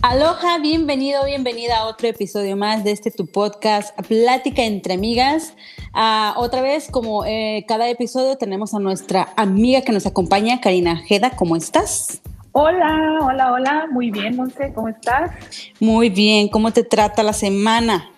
Aloha, 0.00 0.60
bienvenido, 0.60 1.24
bienvenida 1.24 1.78
a 1.78 1.86
otro 1.86 2.06
episodio 2.06 2.56
más 2.56 2.84
de 2.84 2.92
este 2.92 3.10
tu 3.10 3.26
podcast, 3.26 3.98
Plática 4.06 4.62
entre 4.62 4.94
Amigas. 4.94 5.56
Ah, 5.92 6.34
otra 6.36 6.62
vez, 6.62 6.88
como 6.88 7.24
eh, 7.24 7.64
cada 7.66 7.88
episodio, 7.90 8.36
tenemos 8.36 8.74
a 8.74 8.78
nuestra 8.78 9.30
amiga 9.36 9.82
que 9.82 9.90
nos 9.90 10.06
acompaña, 10.06 10.60
Karina 10.60 10.98
Jeda. 10.98 11.32
¿Cómo 11.34 11.56
estás? 11.56 12.22
Hola, 12.52 13.18
hola, 13.22 13.52
hola. 13.52 13.86
Muy 13.90 14.12
bien, 14.12 14.36
Monse, 14.36 14.72
¿cómo 14.72 14.88
estás? 14.88 15.32
Muy 15.80 16.10
bien. 16.10 16.48
¿Cómo 16.48 16.70
te 16.70 16.84
trata 16.84 17.24
la 17.24 17.32
semana? 17.32 18.08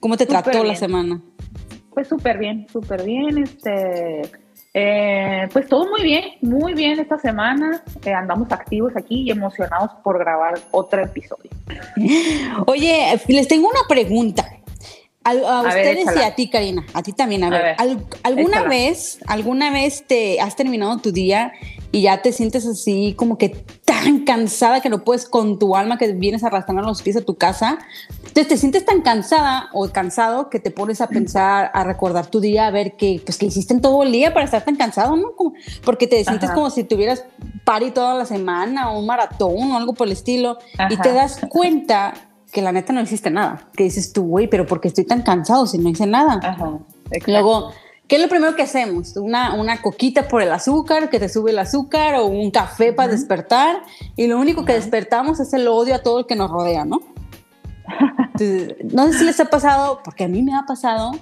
¿Cómo 0.00 0.16
te 0.16 0.26
trató 0.26 0.64
la 0.64 0.74
semana? 0.74 1.22
Pues 1.94 2.08
súper 2.08 2.38
bien, 2.38 2.66
súper 2.68 3.04
bien. 3.04 3.38
Este, 3.38 4.22
eh, 4.74 5.48
pues 5.52 5.68
todo 5.68 5.88
muy 5.90 6.02
bien, 6.02 6.24
muy 6.40 6.72
bien 6.74 6.98
esta 6.98 7.18
semana. 7.18 7.82
Eh, 8.04 8.12
andamos 8.12 8.50
activos 8.52 8.92
aquí 8.96 9.22
y 9.22 9.30
emocionados 9.30 9.90
por 10.02 10.18
grabar 10.18 10.58
otro 10.70 11.02
episodio. 11.02 11.50
Oye, 12.66 13.20
les 13.28 13.48
tengo 13.48 13.68
una 13.68 13.82
pregunta. 13.88 14.48
A, 15.24 15.34
ustedes 15.62 16.04
y 16.16 16.22
a 16.22 16.34
ti, 16.34 16.50
Karina, 16.50 16.84
a 16.94 17.02
ti 17.02 17.12
también. 17.12 17.44
A, 17.44 17.50
ver, 17.50 17.76
¿alguna 18.24 18.64
vez, 18.64 19.20
alguna 19.28 19.70
vez 19.70 20.04
te 20.04 20.40
has 20.40 20.56
terminado 20.56 20.98
tu 20.98 21.12
día 21.12 21.52
y 21.92 22.02
ya 22.02 22.22
te 22.22 22.32
sientes 22.32 22.66
así 22.66 23.14
como 23.16 23.38
que 23.38 23.64
tan 24.02 24.24
cansada 24.24 24.80
que 24.80 24.88
no 24.88 25.04
puedes 25.04 25.28
con 25.28 25.58
tu 25.58 25.76
alma 25.76 25.98
que 25.98 26.12
vienes 26.12 26.42
arrastrando 26.44 26.82
los 26.82 27.02
pies 27.02 27.16
a 27.16 27.20
tu 27.20 27.36
casa? 27.36 27.78
Entonces 28.18 28.48
te 28.48 28.56
sientes 28.56 28.84
tan 28.84 29.02
cansada 29.02 29.68
o 29.72 29.88
cansado 29.88 30.50
que 30.50 30.58
te 30.58 30.70
pones 30.70 31.00
a 31.00 31.08
pensar, 31.08 31.70
a 31.74 31.84
recordar 31.84 32.26
tu 32.26 32.40
día, 32.40 32.66
a 32.66 32.70
ver 32.70 32.96
qué, 32.96 33.20
pues, 33.24 33.38
que 33.38 33.46
hiciste 33.46 33.74
en 33.74 33.80
todo 33.80 34.02
el 34.02 34.12
día 34.12 34.32
para 34.32 34.44
estar 34.44 34.64
tan 34.64 34.76
cansado, 34.76 35.16
¿no? 35.16 35.32
porque 35.84 36.06
te 36.06 36.24
sientes 36.24 36.50
como 36.50 36.70
si 36.70 36.84
tuvieras 36.84 37.24
pari 37.64 37.90
toda 37.90 38.14
la 38.14 38.24
semana 38.24 38.90
o 38.90 38.98
un 38.98 39.06
maratón 39.06 39.72
o 39.72 39.76
algo 39.76 39.94
por 39.94 40.06
el 40.06 40.12
estilo 40.12 40.58
y 40.90 40.96
te 40.96 41.12
das 41.12 41.40
cuenta 41.48 42.14
que 42.50 42.62
la 42.62 42.72
neta 42.72 42.92
no 42.92 43.00
existe 43.00 43.30
nada. 43.30 43.68
Que 43.74 43.84
dices 43.84 44.12
tú, 44.12 44.24
güey, 44.24 44.46
pero 44.46 44.66
porque 44.66 44.88
estoy 44.88 45.04
tan 45.04 45.22
cansado 45.22 45.66
si 45.66 45.78
no 45.78 45.88
hice 45.88 46.06
nada? 46.06 46.38
Ajá, 46.42 46.78
Luego, 47.26 47.72
¿qué 48.12 48.16
es 48.16 48.22
lo 48.22 48.28
primero 48.28 48.54
que 48.54 48.60
hacemos? 48.60 49.16
Una, 49.16 49.54
una 49.54 49.80
coquita 49.80 50.28
por 50.28 50.42
el 50.42 50.52
azúcar, 50.52 51.08
que 51.08 51.18
te 51.18 51.30
sube 51.30 51.50
el 51.50 51.58
azúcar, 51.58 52.16
o 52.16 52.26
un 52.26 52.50
café 52.50 52.92
para 52.92 53.10
despertar, 53.10 53.84
y 54.16 54.26
lo 54.26 54.38
único 54.38 54.66
que 54.66 54.74
despertamos 54.74 55.40
es 55.40 55.54
el 55.54 55.66
odio 55.66 55.94
a 55.94 56.02
todo 56.02 56.18
el 56.18 56.26
que 56.26 56.36
nos 56.36 56.50
rodea, 56.50 56.84
¿no? 56.84 57.00
no 58.92 59.06
sé 59.06 59.18
si 59.18 59.24
les 59.24 59.40
ha 59.40 59.46
pasado, 59.46 60.00
porque 60.04 60.24
a 60.24 60.28
mí 60.28 60.42
me 60.42 60.54
ha 60.54 60.66
pasado, 60.66 61.12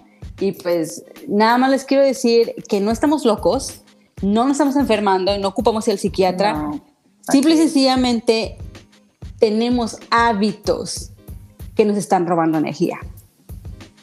y 0.41 0.51
pues 0.51 1.05
nada 1.29 1.59
más 1.59 1.71
les 1.71 1.85
quiero 1.85 2.03
decir 2.03 2.57
que 2.69 2.81
no 2.81 2.91
estamos 2.91 3.25
locos, 3.25 3.85
no 4.21 4.43
nos 4.43 4.55
estamos 4.55 4.75
enfermando, 4.75 5.39
no 5.39 5.47
ocupamos 5.47 5.87
el 5.87 5.97
psiquiatra, 5.97 6.73
simple 7.21 7.55
y 7.55 7.59
sencillamente 7.59 8.59
tenemos 9.39 9.97
hábitos 10.11 11.13
que 11.77 11.85
nos 11.85 11.97
están 11.97 12.27
robando 12.27 12.59
energía. 12.59 12.99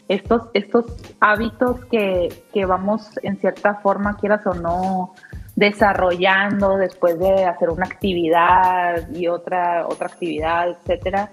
Estos, 0.08 0.44
estos 0.54 0.86
hábitos 1.20 1.84
que, 1.86 2.30
que 2.54 2.66
vamos 2.66 3.10
en 3.24 3.38
cierta 3.38 3.76
forma, 3.76 4.16
quieras 4.18 4.46
o 4.48 4.54
no, 4.54 5.14
desarrollando 5.58 6.78
después 6.78 7.18
de 7.18 7.46
hacer 7.46 7.72
una 7.72 7.88
actividad 7.88 9.10
y 9.12 9.28
otra, 9.28 9.88
otra 9.88 10.06
actividad, 10.06 10.70
etcétera, 10.70 11.32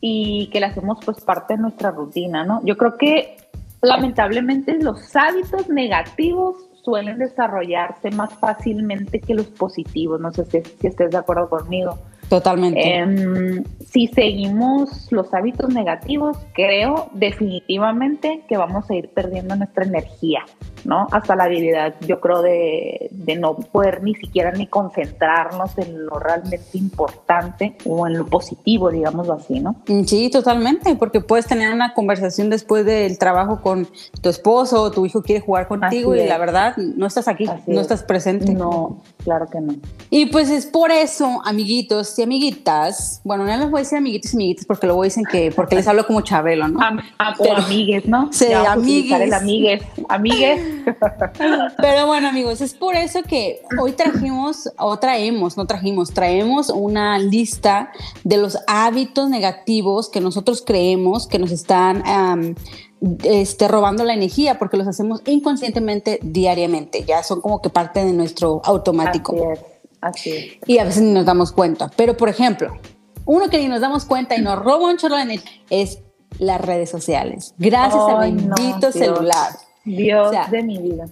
y 0.00 0.48
que 0.50 0.58
le 0.58 0.66
hacemos 0.66 0.98
pues 1.04 1.20
parte 1.20 1.54
de 1.54 1.60
nuestra 1.60 1.90
rutina, 1.90 2.44
¿no? 2.44 2.60
Yo 2.64 2.78
creo 2.78 2.96
que 2.96 3.36
lamentablemente 3.82 4.78
los 4.82 5.14
hábitos 5.14 5.68
negativos 5.68 6.56
suelen 6.82 7.18
desarrollarse 7.18 8.10
más 8.10 8.32
fácilmente 8.34 9.20
que 9.20 9.34
los 9.34 9.48
positivos, 9.48 10.18
no 10.18 10.32
sé 10.32 10.46
si, 10.46 10.62
si 10.62 10.86
estés 10.86 11.10
de 11.10 11.18
acuerdo 11.18 11.50
conmigo. 11.50 11.98
Totalmente. 12.28 12.80
Em, 12.80 13.64
si 13.80 14.06
seguimos 14.08 15.10
los 15.10 15.32
hábitos 15.32 15.72
negativos, 15.72 16.36
creo 16.52 17.10
definitivamente 17.14 18.44
que 18.48 18.56
vamos 18.56 18.90
a 18.90 18.94
ir 18.94 19.08
perdiendo 19.10 19.56
nuestra 19.56 19.84
energía, 19.84 20.44
¿no? 20.88 21.06
Hasta 21.12 21.36
la 21.36 21.44
habilidad, 21.44 21.94
yo 22.06 22.18
creo, 22.18 22.40
de, 22.40 23.10
de 23.10 23.36
no 23.36 23.54
poder 23.54 24.02
ni 24.02 24.14
siquiera 24.14 24.52
ni 24.52 24.66
concentrarnos 24.66 25.76
en 25.76 26.06
lo 26.06 26.18
realmente 26.18 26.78
importante 26.78 27.76
o 27.84 28.06
en 28.06 28.16
lo 28.16 28.24
positivo, 28.24 28.90
digamos 28.90 29.28
así, 29.28 29.60
¿no? 29.60 29.76
Mm, 29.86 30.04
sí, 30.04 30.30
totalmente, 30.30 30.96
porque 30.96 31.20
puedes 31.20 31.46
tener 31.46 31.74
una 31.74 31.92
conversación 31.92 32.48
después 32.48 32.86
del 32.86 33.18
trabajo 33.18 33.60
con 33.60 33.86
tu 34.22 34.30
esposo 34.30 34.80
o 34.80 34.90
tu 34.90 35.04
hijo 35.04 35.22
quiere 35.22 35.42
jugar 35.42 35.68
contigo 35.68 36.14
y 36.14 36.26
la 36.26 36.38
verdad 36.38 36.74
no 36.78 37.06
estás 37.06 37.28
aquí, 37.28 37.44
no 37.66 37.82
estás 37.82 38.02
presente. 38.02 38.54
No, 38.54 39.02
claro 39.24 39.46
que 39.46 39.60
no. 39.60 39.74
Y 40.08 40.26
pues 40.26 40.48
es 40.48 40.64
por 40.64 40.90
eso, 40.90 41.42
amiguitos, 41.44 42.18
amiguitas, 42.18 43.20
bueno, 43.24 43.44
no 43.44 43.54
les 43.54 43.70
voy 43.70 43.80
a 43.80 43.82
decir 43.82 43.98
amiguitos 43.98 44.32
y 44.32 44.36
amiguitas 44.36 44.64
porque 44.64 44.86
luego 44.86 45.02
dicen 45.02 45.24
que, 45.30 45.52
porque 45.54 45.76
les 45.76 45.86
hablo 45.86 46.06
como 46.06 46.22
Chabelo, 46.22 46.66
¿no? 46.66 46.80
o 47.38 47.52
amigues, 47.52 48.06
¿no? 48.06 48.32
Sí, 48.32 48.50
amigues. 48.52 49.20
El 49.20 49.34
amigues, 49.34 49.82
amigues. 50.08 50.77
Pero 51.76 52.06
bueno, 52.06 52.28
amigos, 52.28 52.60
es 52.60 52.74
por 52.74 52.94
eso 52.94 53.22
que 53.22 53.62
hoy 53.80 53.92
trajimos, 53.92 54.70
o 54.78 54.98
traemos, 54.98 55.56
no 55.56 55.66
trajimos, 55.66 56.12
traemos 56.12 56.70
una 56.70 57.18
lista 57.18 57.90
de 58.24 58.36
los 58.36 58.58
hábitos 58.66 59.28
negativos 59.28 60.08
que 60.08 60.20
nosotros 60.20 60.62
creemos 60.64 61.26
que 61.26 61.38
nos 61.38 61.50
están 61.50 62.02
este, 63.24 63.68
robando 63.68 64.04
la 64.04 64.14
energía 64.14 64.58
porque 64.58 64.76
los 64.76 64.86
hacemos 64.86 65.22
inconscientemente 65.26 66.18
diariamente, 66.22 67.04
ya 67.04 67.22
son 67.22 67.40
como 67.40 67.60
que 67.60 67.70
parte 67.70 68.04
de 68.04 68.12
nuestro 68.12 68.60
automático. 68.64 69.34
Así 70.00 70.58
Y 70.66 70.78
a 70.78 70.84
veces 70.84 71.02
ni 71.02 71.12
nos 71.12 71.26
damos 71.26 71.52
cuenta. 71.52 71.90
Pero, 71.96 72.16
por 72.16 72.28
ejemplo, 72.28 72.76
uno 73.24 73.48
que 73.48 73.58
ni 73.58 73.68
nos 73.68 73.80
damos 73.80 74.04
cuenta 74.04 74.36
y 74.36 74.42
nos 74.42 74.58
roba 74.58 74.88
un 74.88 74.96
chorro 74.96 75.16
de 75.16 75.40
es 75.70 76.00
las 76.38 76.60
redes 76.60 76.90
sociales. 76.90 77.54
Gracias 77.58 78.02
al 78.02 78.32
bendito 78.32 78.92
celular. 78.92 79.52
Dios 79.96 80.32
de 80.50 80.62
mi 80.62 80.78
vida. 80.78 81.08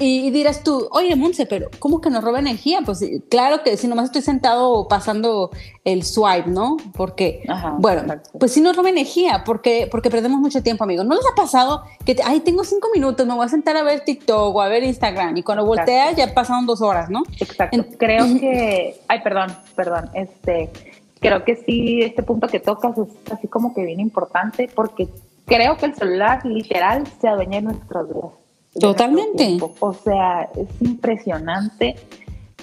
Y, 0.00 0.30
dirás 0.30 0.62
tú, 0.62 0.88
oye, 0.92 1.16
Monse, 1.16 1.44
pero 1.46 1.70
¿cómo 1.80 2.00
que 2.00 2.08
nos 2.08 2.22
roba 2.22 2.38
energía? 2.38 2.80
Pues 2.84 3.04
claro 3.28 3.64
que 3.64 3.76
si 3.76 3.88
nomás 3.88 4.06
estoy 4.06 4.22
sentado 4.22 4.86
pasando 4.86 5.50
el 5.84 6.04
swipe, 6.04 6.48
¿no? 6.48 6.76
Porque, 6.96 7.42
bueno, 7.78 8.14
pues 8.38 8.52
sí 8.52 8.60
nos 8.60 8.76
roba 8.76 8.90
energía, 8.90 9.42
porque, 9.44 9.88
porque 9.90 10.08
perdemos 10.08 10.40
mucho 10.40 10.62
tiempo, 10.62 10.84
amigos. 10.84 11.04
¿No 11.04 11.16
les 11.16 11.24
ha 11.26 11.34
pasado 11.34 11.82
que, 12.04 12.16
ay, 12.24 12.40
tengo 12.40 12.62
cinco 12.62 12.88
minutos, 12.94 13.26
me 13.26 13.34
voy 13.34 13.44
a 13.44 13.48
sentar 13.48 13.76
a 13.76 13.82
ver 13.82 14.04
TikTok 14.04 14.54
o 14.54 14.60
a 14.60 14.68
ver 14.68 14.84
Instagram 14.84 15.36
y 15.36 15.42
cuando 15.42 15.66
volteas 15.66 16.14
ya 16.14 16.32
pasaron 16.32 16.64
dos 16.66 16.80
horas, 16.80 17.10
¿no? 17.10 17.24
Exacto. 17.40 17.84
creo 17.98 18.24
que, 18.38 19.00
ay, 19.08 19.20
perdón, 19.22 19.50
perdón, 19.74 20.10
este, 20.14 20.70
creo 21.18 21.44
que 21.44 21.56
sí, 21.56 22.02
este 22.02 22.22
punto 22.22 22.46
que 22.46 22.60
tocas 22.60 22.96
es 22.98 23.08
así 23.32 23.48
como 23.48 23.74
que 23.74 23.84
bien 23.84 23.98
importante 23.98 24.70
porque 24.72 25.08
creo 25.48 25.76
que 25.76 25.86
el 25.86 25.94
celular 25.94 26.44
literal 26.44 27.04
se 27.20 27.26
adueña 27.26 27.56
de 27.56 27.62
nuestras 27.62 28.06
vidas. 28.08 28.30
Totalmente. 28.78 29.58
O 29.80 29.92
sea, 29.92 30.48
es 30.54 30.68
impresionante 30.80 31.96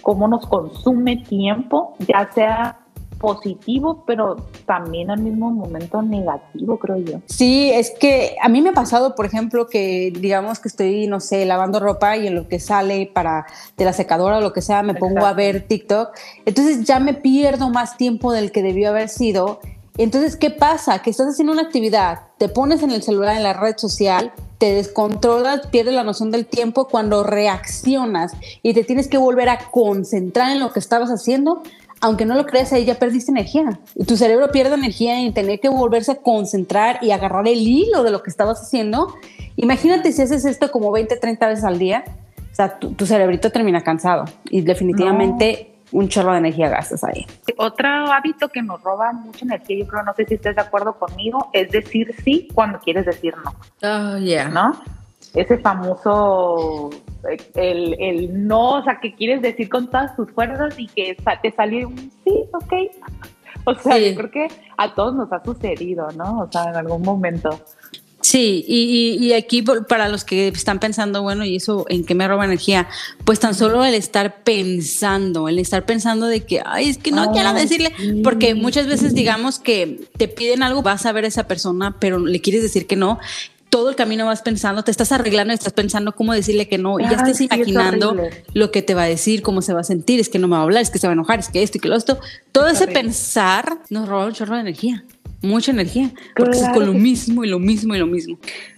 cómo 0.02 0.28
nos 0.28 0.46
consume 0.46 1.18
tiempo, 1.18 1.96
ya 2.08 2.30
sea 2.34 2.80
positivo, 3.18 4.04
pero 4.06 4.36
también 4.66 5.10
al 5.10 5.20
mismo 5.20 5.50
momento 5.50 6.02
negativo, 6.02 6.78
creo 6.78 6.98
yo. 6.98 7.20
Sí, 7.26 7.72
es 7.74 7.92
que 7.92 8.36
a 8.42 8.50
mí 8.50 8.62
me 8.62 8.70
ha 8.70 8.74
pasado, 8.74 9.16
por 9.16 9.26
ejemplo, 9.26 9.68
que 9.68 10.12
digamos 10.16 10.60
que 10.60 10.68
estoy, 10.68 11.08
no 11.08 11.20
sé, 11.20 11.46
lavando 11.46 11.80
ropa 11.80 12.18
y 12.18 12.28
en 12.28 12.36
lo 12.36 12.48
que 12.48 12.60
sale 12.60 13.10
para 13.12 13.46
de 13.78 13.86
la 13.86 13.94
secadora 13.94 14.38
o 14.38 14.42
lo 14.42 14.54
que 14.54 14.62
sea, 14.62 14.84
me 14.84 14.94
pongo 14.94 15.26
a 15.26 15.34
ver 15.34 15.68
TikTok. 15.68 16.10
Entonces 16.46 16.84
ya 16.86 17.00
me 17.00 17.14
pierdo 17.14 17.70
más 17.70 17.98
tiempo 17.98 18.32
del 18.32 18.52
que 18.52 18.62
debió 18.62 18.90
haber 18.90 19.10
sido. 19.10 19.60
Entonces, 19.98 20.36
¿qué 20.36 20.50
pasa? 20.50 21.02
Que 21.02 21.10
estás 21.10 21.28
haciendo 21.28 21.54
una 21.54 21.62
actividad, 21.62 22.20
te 22.38 22.50
pones 22.50 22.84
en 22.84 22.92
el 22.92 23.02
celular, 23.02 23.38
en 23.38 23.44
la 23.44 23.54
red 23.54 23.78
social, 23.78 24.34
te 24.58 24.74
descontrolas, 24.74 25.68
pierdes 25.68 25.94
la 25.94 26.04
noción 26.04 26.32
del 26.32 26.46
tiempo 26.46 26.88
cuando 26.88 27.24
reaccionas 27.24 28.34
y 28.62 28.74
te 28.74 28.84
tienes 28.84 29.08
que 29.08 29.18
volver 29.18 29.48
a 29.50 29.60
concentrar 29.72 30.52
en 30.52 30.60
lo 30.60 30.74
que 30.74 30.80
estabas 30.80 31.10
haciendo, 31.10 31.64
aunque 32.02 32.26
no 32.26 32.36
lo 32.36 32.46
creas, 32.46 32.74
ahí 32.74 32.84
ya 32.84 32.96
perdiste 32.96 33.32
energía. 33.32 33.80
Tu 34.06 34.18
cerebro 34.18 34.52
pierde 34.52 34.76
energía 34.76 35.22
en 35.22 35.34
tener 35.34 35.62
que 35.62 35.70
volverse 35.70 36.12
a 36.12 36.16
concentrar 36.16 37.00
y 37.02 37.12
agarrar 37.12 37.48
el 37.48 37.60
hilo 37.60 38.04
de 38.04 38.12
lo 38.12 38.22
que 38.22 38.30
estabas 38.30 38.62
haciendo. 38.62 39.16
Imagínate 39.56 40.12
si 40.12 40.22
haces 40.22 40.44
esto 40.44 40.72
como 40.72 40.92
20, 40.92 41.16
30 41.16 41.48
veces 41.48 41.64
al 41.64 41.80
día, 41.80 42.04
o 42.52 42.56
sea, 42.56 42.80
tu, 42.80 43.06
cerebrito 43.06 43.52
termina 43.52 43.82
cansado 43.82 44.26
y 44.50 44.62
definitivamente 44.62 45.75
un 45.92 46.10
chorro 46.10 46.32
de 46.34 46.40
energía 46.40 46.70
gastas 46.70 47.04
ahí. 47.04 47.26
Otro 47.58 47.88
hábito 47.88 48.50
que 48.50 48.62
nos 48.62 48.82
roba 48.82 49.14
mucha 49.14 49.46
energía, 49.46 49.80
yo 49.80 49.88
creo, 49.88 50.04
no 50.04 50.14
sé 50.14 50.26
si 50.26 50.36
estés 50.36 50.56
de 50.56 50.62
acuerdo 50.62 50.94
conmigo, 50.98 51.50
es 51.54 51.72
decir 51.72 52.16
sí 52.24 52.48
cuando 52.54 52.80
quieres 52.80 53.06
decir 53.06 53.34
no. 53.44 53.54
Oh, 53.84 54.18
yeah. 54.18 54.50
¿No? 54.50 54.80
Ese 55.34 55.58
famoso, 55.58 56.90
el, 57.56 57.96
el, 58.00 58.48
no, 58.48 58.76
o 58.76 58.84
sea, 58.84 59.00
que 59.02 59.14
quieres 59.14 59.42
decir 59.42 59.68
con 59.70 59.90
todas 59.90 60.16
tus 60.16 60.32
fuerzas 60.32 60.76
y 60.78 60.88
que 60.88 61.18
te 61.42 61.52
sale 61.52 61.86
un 61.86 61.98
sí, 62.24 62.44
ok. 62.54 62.74
O 63.68 63.74
sea, 63.74 63.98
yo 63.98 64.16
creo 64.16 64.30
que 64.30 64.48
a 64.78 64.94
todos 64.94 65.16
nos 65.16 65.34
ha 65.34 65.44
sucedido, 65.44 66.08
¿no? 66.16 66.42
O 66.42 66.52
sea, 66.52 66.66
en 66.70 66.76
algún 66.76 67.02
momento. 67.02 67.50
Sí, 68.26 68.66
y, 68.68 69.34
aquí 69.34 69.62
para 69.62 70.10
los 70.10 70.24
que 70.24 70.48
están 70.48 70.80
pensando, 70.80 71.22
bueno, 71.22 71.46
¿y 71.46 71.58
eso 71.58 71.86
en 71.90 72.04
qué 72.04 72.16
me 72.16 72.28
roba 72.28 72.44
energía? 72.44 72.88
Pues 73.24 73.40
tan 73.40 73.54
solo 73.54 73.86
el 73.86 73.94
estar 73.94 74.42
pensando, 74.42 75.48
el 75.48 75.60
estar 75.60 75.86
pensando 75.86 76.26
de 76.26 76.44
que, 76.44 76.60
ay, 76.66 76.90
es 76.90 76.98
que 76.98 77.12
no 77.12 77.32
quiero 77.34 77.54
decirle, 77.54 77.94
porque 78.24 78.56
muchas 78.56 78.88
veces 78.88 79.14
digamos 79.14 79.60
que 79.60 80.10
te 80.18 80.28
piden 80.28 80.64
algo, 80.64 80.82
vas 80.82 81.06
a 81.06 81.12
ver 81.12 81.26
a 81.26 81.28
esa 81.28 81.46
persona, 81.46 81.98
pero 82.00 82.18
le 82.18 82.42
quieres 82.42 82.64
decir 82.64 82.88
que 82.88 82.96
no, 82.96 83.20
todo 83.70 83.92
el 83.92 83.96
camino 83.96 84.26
vas 84.26 84.42
pensando, 84.42 84.84
te 84.84 84.90
estás 84.90 85.12
arreglando, 85.12 85.54
estás 85.54 85.74
pensando 85.74 86.14
cómo 86.14 86.34
decirle 86.34 86.68
que 86.68 86.80
no, 86.80 87.00
y 87.00 87.04
ya 87.04 87.18
estás 87.18 87.42
imaginando 87.42 88.18
lo 88.56 88.72
que 88.72 88.82
te 88.82 88.96
va 88.96 89.04
a 89.04 89.08
decir, 89.08 89.44
cómo 89.44 89.62
se 89.62 89.72
va 89.72 89.82
a 89.82 89.84
sentir, 89.84 90.20
es 90.20 90.30
que 90.30 90.40
no 90.40 90.48
me 90.48 90.54
va 90.54 90.62
a 90.62 90.64
hablar, 90.64 90.82
es 90.82 90.90
que 90.90 90.98
se 90.98 91.06
va 91.06 91.12
a 91.12 91.14
enojar, 91.14 91.38
es 91.38 91.50
que 91.50 91.62
esto 91.62 91.78
y 91.78 91.82
que 91.82 91.90
lo 91.90 91.96
otro. 91.96 92.18
Todo 92.52 92.70
ese 92.70 92.88
pensar 92.88 93.82
nos 93.92 94.10
roba 94.10 94.26
un 94.26 94.34
chorro 94.34 94.56
de 94.56 94.62
energía 94.62 95.04
mucha 95.42 95.72
energía, 95.72 96.12
porque 96.36 96.58
es 96.58 96.70
con 96.70 96.86
lo 96.86 96.94
mismo 96.94 97.44
y 97.44 97.48
lo 97.48 97.60
mismo 97.60 97.96
y 97.96 98.00
lo 98.00 98.08
mismo. 98.08 98.38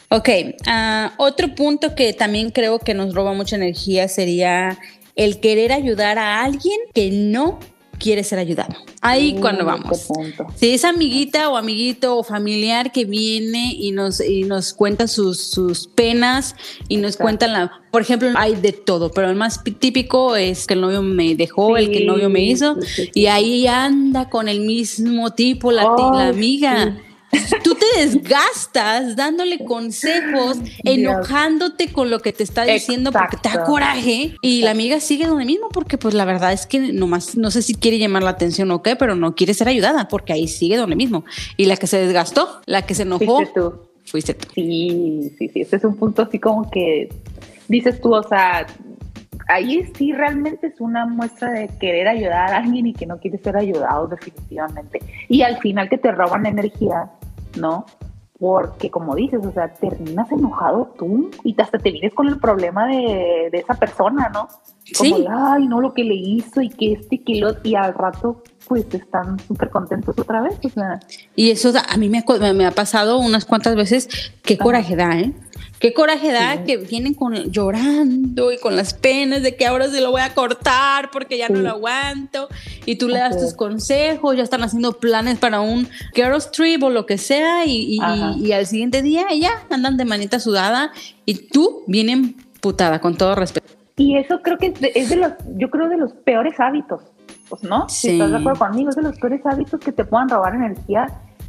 Ok, 0.09 0.29
ah, 0.65 1.13
otro 1.17 1.53
punto 1.53 1.93
que 1.93 2.13
también 2.13 2.51
creo 2.51 2.79
que 2.79 2.93
nos 2.93 3.13
roba 3.13 3.33
mucha 3.33 3.57
energía 3.57 4.07
sería 4.07 4.79
el 5.15 5.39
querer 5.39 5.73
ayudar 5.73 6.17
a 6.17 6.43
alguien 6.43 6.77
que 6.93 7.11
no 7.11 7.59
quiere 7.99 8.23
ser 8.23 8.39
ayudado. 8.39 8.75
Ahí 9.01 9.33
mm, 9.33 9.39
cuando 9.39 9.65
vamos. 9.65 10.07
Si 10.55 10.71
es 10.71 10.85
amiguita 10.85 11.49
o 11.49 11.57
amiguito 11.57 12.17
o 12.17 12.23
familiar 12.23 12.91
que 12.91 13.05
viene 13.05 13.73
y 13.73 13.91
nos, 13.91 14.19
y 14.19 14.43
nos 14.43 14.73
cuenta 14.73 15.07
sus, 15.07 15.39
sus 15.39 15.87
penas 15.87 16.55
y 16.87 16.97
nos 16.97 17.17
cuenta 17.17 17.47
la... 17.47 17.71
Por 17.91 18.01
ejemplo, 18.01 18.29
hay 18.35 18.55
de 18.55 18.73
todo, 18.73 19.11
pero 19.11 19.29
el 19.29 19.35
más 19.35 19.63
típico 19.79 20.35
es 20.35 20.67
que 20.67 20.73
el 20.73 20.81
novio 20.81 21.01
me 21.01 21.35
dejó, 21.35 21.77
el 21.77 21.89
que 21.89 21.99
el 21.99 22.07
novio 22.07 22.29
me 22.29 22.41
hizo, 22.43 22.75
y 23.13 23.27
ahí 23.27 23.65
anda 23.65 24.29
con 24.29 24.49
el 24.49 24.61
mismo 24.61 25.31
tipo 25.31 25.71
la, 25.71 25.83
la 25.83 26.27
amiga 26.27 26.97
tú 27.63 27.75
te 27.75 27.99
desgastas 27.99 29.15
dándole 29.15 29.63
consejos, 29.65 30.57
enojándote 30.83 31.91
con 31.91 32.09
lo 32.09 32.19
que 32.19 32.33
te 32.33 32.43
está 32.43 32.63
diciendo 32.63 33.11
porque 33.11 33.37
te 33.37 33.49
da 33.49 33.63
coraje 33.63 34.35
y 34.41 34.61
la 34.61 34.71
amiga 34.71 34.99
sigue 34.99 35.25
donde 35.25 35.45
mismo 35.45 35.69
porque 35.69 35.97
pues 35.97 36.13
la 36.13 36.25
verdad 36.25 36.53
es 36.53 36.65
que 36.65 36.79
nomás 36.93 37.35
no 37.35 37.51
sé 37.51 37.61
si 37.61 37.75
quiere 37.75 37.99
llamar 37.99 38.23
la 38.23 38.31
atención 38.31 38.71
o 38.71 38.81
qué, 38.81 38.95
pero 38.95 39.15
no 39.15 39.35
quiere 39.35 39.53
ser 39.53 39.67
ayudada 39.67 40.07
porque 40.07 40.33
ahí 40.33 40.47
sigue 40.47 40.77
donde 40.77 40.95
mismo. 40.95 41.25
Y 41.57 41.65
la 41.65 41.77
que 41.77 41.87
se 41.87 41.97
desgastó, 41.97 42.61
la 42.65 42.83
que 42.83 42.95
se 42.95 43.03
enojó, 43.03 43.37
fuiste 43.37 43.53
tú. 43.53 43.73
Fuiste 44.05 44.33
tú. 44.33 44.47
Sí, 44.55 45.33
sí, 45.37 45.49
sí, 45.49 45.61
ese 45.61 45.75
es 45.75 45.83
un 45.83 45.97
punto 45.97 46.21
así 46.21 46.39
como 46.39 46.69
que 46.69 47.09
dices 47.67 47.99
tú, 47.99 48.13
o 48.13 48.23
sea, 48.23 48.65
ahí 49.47 49.91
sí 49.95 50.13
realmente 50.13 50.67
es 50.67 50.79
una 50.81 51.05
muestra 51.05 51.51
de 51.51 51.67
querer 51.79 52.07
ayudar 52.07 52.53
a 52.53 52.57
alguien 52.57 52.87
y 52.87 52.93
que 52.93 53.05
no 53.05 53.17
quiere 53.19 53.37
ser 53.37 53.57
ayudado 53.57 54.07
definitivamente. 54.07 54.99
Y 55.29 55.41
al 55.41 55.57
final 55.57 55.89
que 55.89 55.97
te 55.97 56.11
roban 56.11 56.45
energía 56.45 57.11
¿no? 57.57 57.85
Porque 58.39 58.91
como 58.91 59.15
dices, 59.15 59.39
o 59.43 59.51
sea, 59.51 59.73
terminas 59.73 60.31
enojado 60.31 60.93
tú 60.97 61.31
y 61.43 61.59
hasta 61.59 61.79
te 61.79 61.91
vienes 61.91 62.13
con 62.13 62.27
el 62.27 62.39
problema 62.39 62.85
de, 62.85 63.49
esa 63.51 63.73
persona, 63.73 64.29
¿no? 64.31 64.47
Como 64.95 65.17
sí. 65.17 65.25
ay, 65.27 65.65
no, 65.65 65.81
lo 65.81 65.93
que 65.95 66.03
le 66.03 66.13
hizo 66.13 66.61
y 66.61 66.69
que 66.69 66.93
este 66.93 67.23
que 67.23 67.39
lo, 67.39 67.55
y 67.63 67.73
al 67.73 67.95
rato 67.95 68.43
pues 68.67 68.85
están 68.93 69.39
súper 69.39 69.71
contentos 69.71 70.17
otra 70.19 70.41
vez. 70.41 70.59
O 70.63 70.69
sea. 70.69 70.99
Y 71.35 71.49
eso 71.49 71.71
a 71.75 71.97
mí 71.97 72.09
me, 72.09 72.23
me, 72.53 72.65
ha 72.67 72.71
pasado 72.71 73.17
unas 73.17 73.45
cuantas 73.45 73.75
veces, 73.75 74.07
qué 74.43 74.57
coraje 74.57 74.95
da, 74.95 75.17
¿eh? 75.17 75.33
Qué 75.79 75.93
coraje 75.93 76.31
da 76.31 76.63
que 76.63 76.77
vienen 76.77 77.13
con 77.13 77.35
llorando 77.51 78.51
y 78.51 78.57
con 78.57 78.75
las 78.75 78.95
penas 78.95 79.43
de 79.43 79.55
que 79.55 79.67
ahora 79.67 79.87
se 79.89 80.01
lo 80.01 80.09
voy 80.09 80.21
a 80.21 80.33
cortar 80.33 81.11
porque 81.11 81.37
ya 81.37 81.49
no 81.49 81.59
lo 81.59 81.69
aguanto. 81.69 82.47
Y 82.85 82.95
tú 82.95 83.07
le 83.07 83.19
das 83.19 83.39
tus 83.39 83.53
consejos, 83.53 84.35
ya 84.35 84.43
están 84.43 84.63
haciendo 84.63 84.93
planes 84.93 85.37
para 85.37 85.61
un 85.61 85.87
girls 86.15 86.49
trip 86.51 86.81
o 86.81 86.89
lo 86.89 87.05
que 87.05 87.19
sea 87.19 87.65
y, 87.65 87.99
al 87.99 88.65
siguiente 88.65 89.03
día 89.03 89.27
ya 89.39 89.51
andan 89.69 89.97
de 89.97 90.05
manita 90.05 90.39
sudada 90.39 90.91
y 91.25 91.47
tú 91.49 91.83
vienen 91.85 92.35
putada 92.59 92.99
con 92.99 93.15
todo 93.15 93.35
respeto. 93.35 93.67
Y 93.97 94.17
eso 94.17 94.41
creo 94.41 94.57
que 94.57 94.73
es 94.95 95.09
de, 95.09 95.15
los, 95.15 95.33
yo 95.57 95.69
creo 95.69 95.89
de 95.89 95.97
los 95.97 96.13
peores 96.13 96.59
hábitos, 96.59 97.01
pues 97.49 97.63
no, 97.63 97.87
si 97.89 98.11
estás 98.11 98.31
de 98.31 98.37
acuerdo 98.37 98.59
conmigo, 98.59 98.89
es 98.89 98.95
de 98.95 99.01
los 99.01 99.17
peores 99.17 99.45
hábitos 99.45 99.79
que 99.79 99.91
te 99.91 100.05
puedan 100.05 100.29
robar 100.29 100.55
energía 100.55 101.07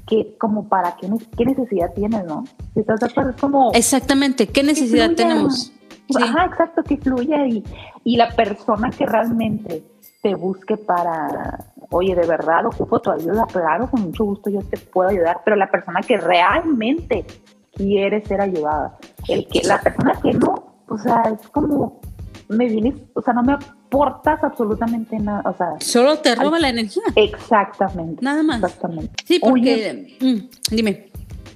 que 0.08 0.36
como 0.38 0.68
para 0.68 0.96
qué, 0.96 1.08
qué 1.36 1.44
necesidad 1.44 1.92
tienes, 1.94 2.24
¿no? 2.24 2.44
Si 2.74 2.80
estás 2.80 3.00
de 3.00 3.06
acuerdo, 3.06 3.30
es 3.30 3.36
como... 3.36 3.70
Exactamente, 3.72 4.46
¿qué 4.46 4.62
necesidad 4.62 5.10
tenemos? 5.14 5.72
Ajá, 6.16 6.46
exacto, 6.46 6.82
que 6.82 6.96
fluya 6.96 7.46
y, 7.46 7.62
y 8.04 8.16
la 8.16 8.30
persona 8.30 8.90
que 8.90 9.04
realmente 9.04 9.84
te 10.22 10.34
busque 10.34 10.76
para, 10.78 11.66
oye, 11.90 12.14
de 12.14 12.26
verdad 12.26 12.66
ocupo 12.66 13.00
tu 13.00 13.10
ayuda, 13.10 13.44
claro, 13.52 13.90
con 13.90 14.02
mucho 14.02 14.24
gusto 14.24 14.50
yo 14.50 14.60
te 14.62 14.78
puedo 14.78 15.10
ayudar, 15.10 15.42
pero 15.44 15.56
la 15.56 15.70
persona 15.70 16.00
que 16.00 16.16
realmente 16.16 17.26
quiere 17.74 18.24
ser 18.24 18.40
ayudada, 18.40 18.96
el 19.28 19.46
que 19.46 19.62
la 19.62 19.80
persona 19.80 20.18
que 20.22 20.32
no, 20.32 20.82
o 20.88 20.98
sea, 20.98 21.22
es 21.24 21.46
como 21.50 22.00
me 22.48 22.66
vienes, 22.66 22.94
o 23.14 23.20
sea, 23.20 23.34
no 23.34 23.42
me 23.42 23.58
aportas 23.88 24.42
absolutamente 24.44 25.18
nada, 25.18 25.42
o 25.44 25.56
sea. 25.56 25.74
Solo 25.80 26.18
te 26.18 26.34
roba 26.34 26.58
la 26.58 26.68
energía. 26.68 27.02
Exactamente. 27.16 28.22
Nada 28.22 28.42
más. 28.42 28.62
Exactamente. 28.62 29.12
Sí, 29.24 29.38
porque, 29.38 30.16
mm, 30.20 30.74
dime. 30.74 31.08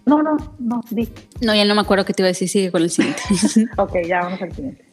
No, 0.05 0.23
no, 0.23 0.37
no, 0.59 0.81
di. 0.91 1.09
No, 1.41 1.55
ya 1.55 1.65
no 1.65 1.75
me 1.75 1.83
acuerdo 1.83 2.05
qué 2.05 2.13
te 2.13 2.23
iba 2.23 2.27
a 2.27 2.31
decir, 2.31 2.49
sigue 2.49 2.73
con 2.73 2.83
el 2.83 2.91
siguiente. 2.91 3.23
ok, 3.77 3.93
ya 4.07 4.21
vamos 4.21 4.43
al 4.43 4.53
siguiente. 4.53 4.85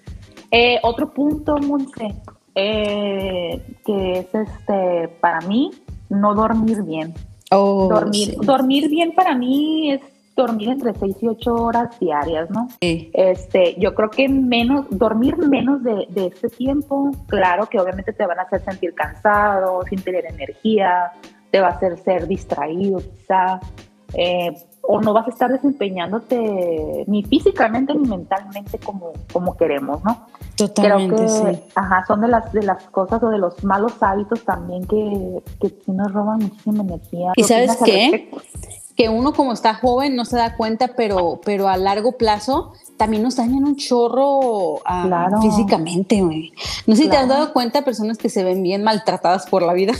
Eh, 0.51 0.79
otro 0.83 1.13
punto, 1.13 1.57
Monse, 1.57 2.15
eh, 2.55 3.61
que 3.85 4.19
es 4.19 4.27
este, 4.33 5.07
para 5.19 5.41
mí, 5.41 5.71
no 6.09 6.35
dormir 6.35 6.83
bien. 6.83 7.13
Oh, 7.51 7.87
dormir, 7.89 8.35
dormir 8.41 8.89
bien 8.89 9.13
para 9.15 9.35
mí 9.35 9.93
es 9.93 10.01
dormir 10.39 10.69
entre 10.69 10.93
6 10.93 11.17
y 11.21 11.27
8 11.27 11.53
horas 11.53 11.99
diarias, 11.99 12.49
¿no? 12.49 12.67
Sí. 12.81 13.11
Este, 13.13 13.75
yo 13.79 13.93
creo 13.93 14.09
que 14.09 14.27
menos, 14.29 14.85
dormir 14.89 15.37
menos 15.37 15.83
de, 15.83 16.07
de 16.09 16.27
este 16.27 16.49
tiempo, 16.49 17.11
claro 17.27 17.67
que 17.67 17.79
obviamente 17.79 18.13
te 18.13 18.25
van 18.25 18.39
a 18.39 18.43
hacer 18.43 18.63
sentir 18.63 18.93
cansado, 18.93 19.81
sin 19.89 20.01
tener 20.01 20.25
energía, 20.25 21.11
te 21.51 21.59
va 21.59 21.67
a 21.67 21.71
hacer 21.71 21.97
ser 21.97 22.27
distraído 22.27 22.99
quizá, 22.99 23.59
eh, 24.13 24.51
o 24.81 24.99
no 25.01 25.13
vas 25.13 25.27
a 25.27 25.29
estar 25.29 25.51
desempeñándote 25.51 27.03
ni 27.05 27.23
físicamente 27.23 27.93
ni 27.93 28.07
mentalmente 28.07 28.79
como, 28.79 29.13
como 29.31 29.55
queremos, 29.55 30.03
¿no? 30.03 30.25
Totalmente, 30.55 31.15
Creo 31.15 31.51
que, 31.51 31.59
Ajá, 31.75 32.03
son 32.07 32.21
de 32.21 32.27
las, 32.27 32.51
de 32.51 32.63
las 32.63 32.83
cosas 32.85 33.21
o 33.21 33.29
de 33.29 33.37
los 33.37 33.63
malos 33.63 33.93
hábitos 34.01 34.43
también 34.43 34.85
que, 34.87 35.43
que 35.61 35.69
sí 35.69 35.91
nos 35.91 36.11
roban 36.11 36.39
muchísima 36.39 36.81
energía. 36.83 37.33
¿Y 37.35 37.43
sabes 37.43 37.77
qué? 37.85 38.29
Que 38.99 39.07
uno 39.07 39.31
como 39.31 39.53
está 39.53 39.75
joven 39.75 40.17
no 40.17 40.25
se 40.25 40.35
da 40.35 40.57
cuenta, 40.57 40.89
pero, 40.89 41.39
pero 41.45 41.69
a 41.69 41.77
largo 41.77 42.17
plazo 42.17 42.73
también 42.97 43.23
nos 43.23 43.37
dañan 43.37 43.63
un 43.63 43.77
chorro 43.77 44.81
ah, 44.83 45.29
físicamente, 45.41 46.19
güey. 46.19 46.51
No 46.85 46.97
sé 46.97 47.03
si 47.03 47.09
te 47.09 47.15
has 47.15 47.29
dado 47.29 47.53
cuenta 47.53 47.85
personas 47.85 48.17
que 48.17 48.27
se 48.27 48.43
ven 48.43 48.61
bien 48.61 48.83
maltratadas 48.83 49.47
por 49.47 49.63
la 49.63 49.71
vida 49.71 49.93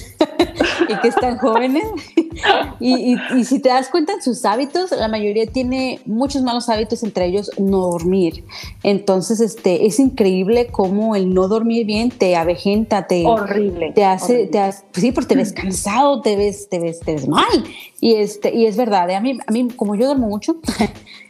y 0.90 0.96
que 0.98 1.08
están 1.08 1.38
jóvenes. 1.38 1.86
Y, 2.80 3.18
si 3.44 3.60
te 3.60 3.70
das 3.70 3.90
cuenta 3.90 4.14
en 4.14 4.22
sus 4.22 4.46
hábitos, 4.46 4.92
la 4.92 5.08
mayoría 5.08 5.46
tiene 5.46 6.00
muchos 6.06 6.42
malos 6.42 6.70
hábitos, 6.70 7.04
entre 7.04 7.26
ellos 7.26 7.52
no 7.58 7.80
dormir. 7.80 8.44
Entonces, 8.84 9.40
este, 9.40 9.86
es 9.86 10.00
increíble 10.00 10.68
cómo 10.68 11.16
el 11.16 11.34
no 11.34 11.48
dormir 11.48 11.86
bien 11.86 12.10
te 12.10 12.36
avejenta, 12.36 13.08
te... 13.08 13.26
Horrible. 13.26 13.92
Te 13.94 14.06
hace, 14.06 14.48
Te 14.48 14.60
pues 14.60 14.84
sí, 14.96 15.12
porque 15.12 15.30
te 15.30 15.36
ves 15.36 15.54
cansado, 15.54 16.22
te 16.22 16.36
ves, 16.36 16.70
te 16.70 16.80
ves, 16.80 17.00
te 17.00 17.14
ves 17.14 17.28
mal. 17.28 17.48
Y, 18.00 18.16
este, 18.16 18.56
y 18.56 18.66
es 18.66 18.78
verdad, 18.78 19.10
¿eh? 19.10 19.16
a, 19.16 19.22
mí, 19.22 19.38
a 19.46 19.52
mí, 19.52 19.68
como 19.76 19.96
yo 19.96 20.06
duermo 20.06 20.28
mucho, 20.28 20.58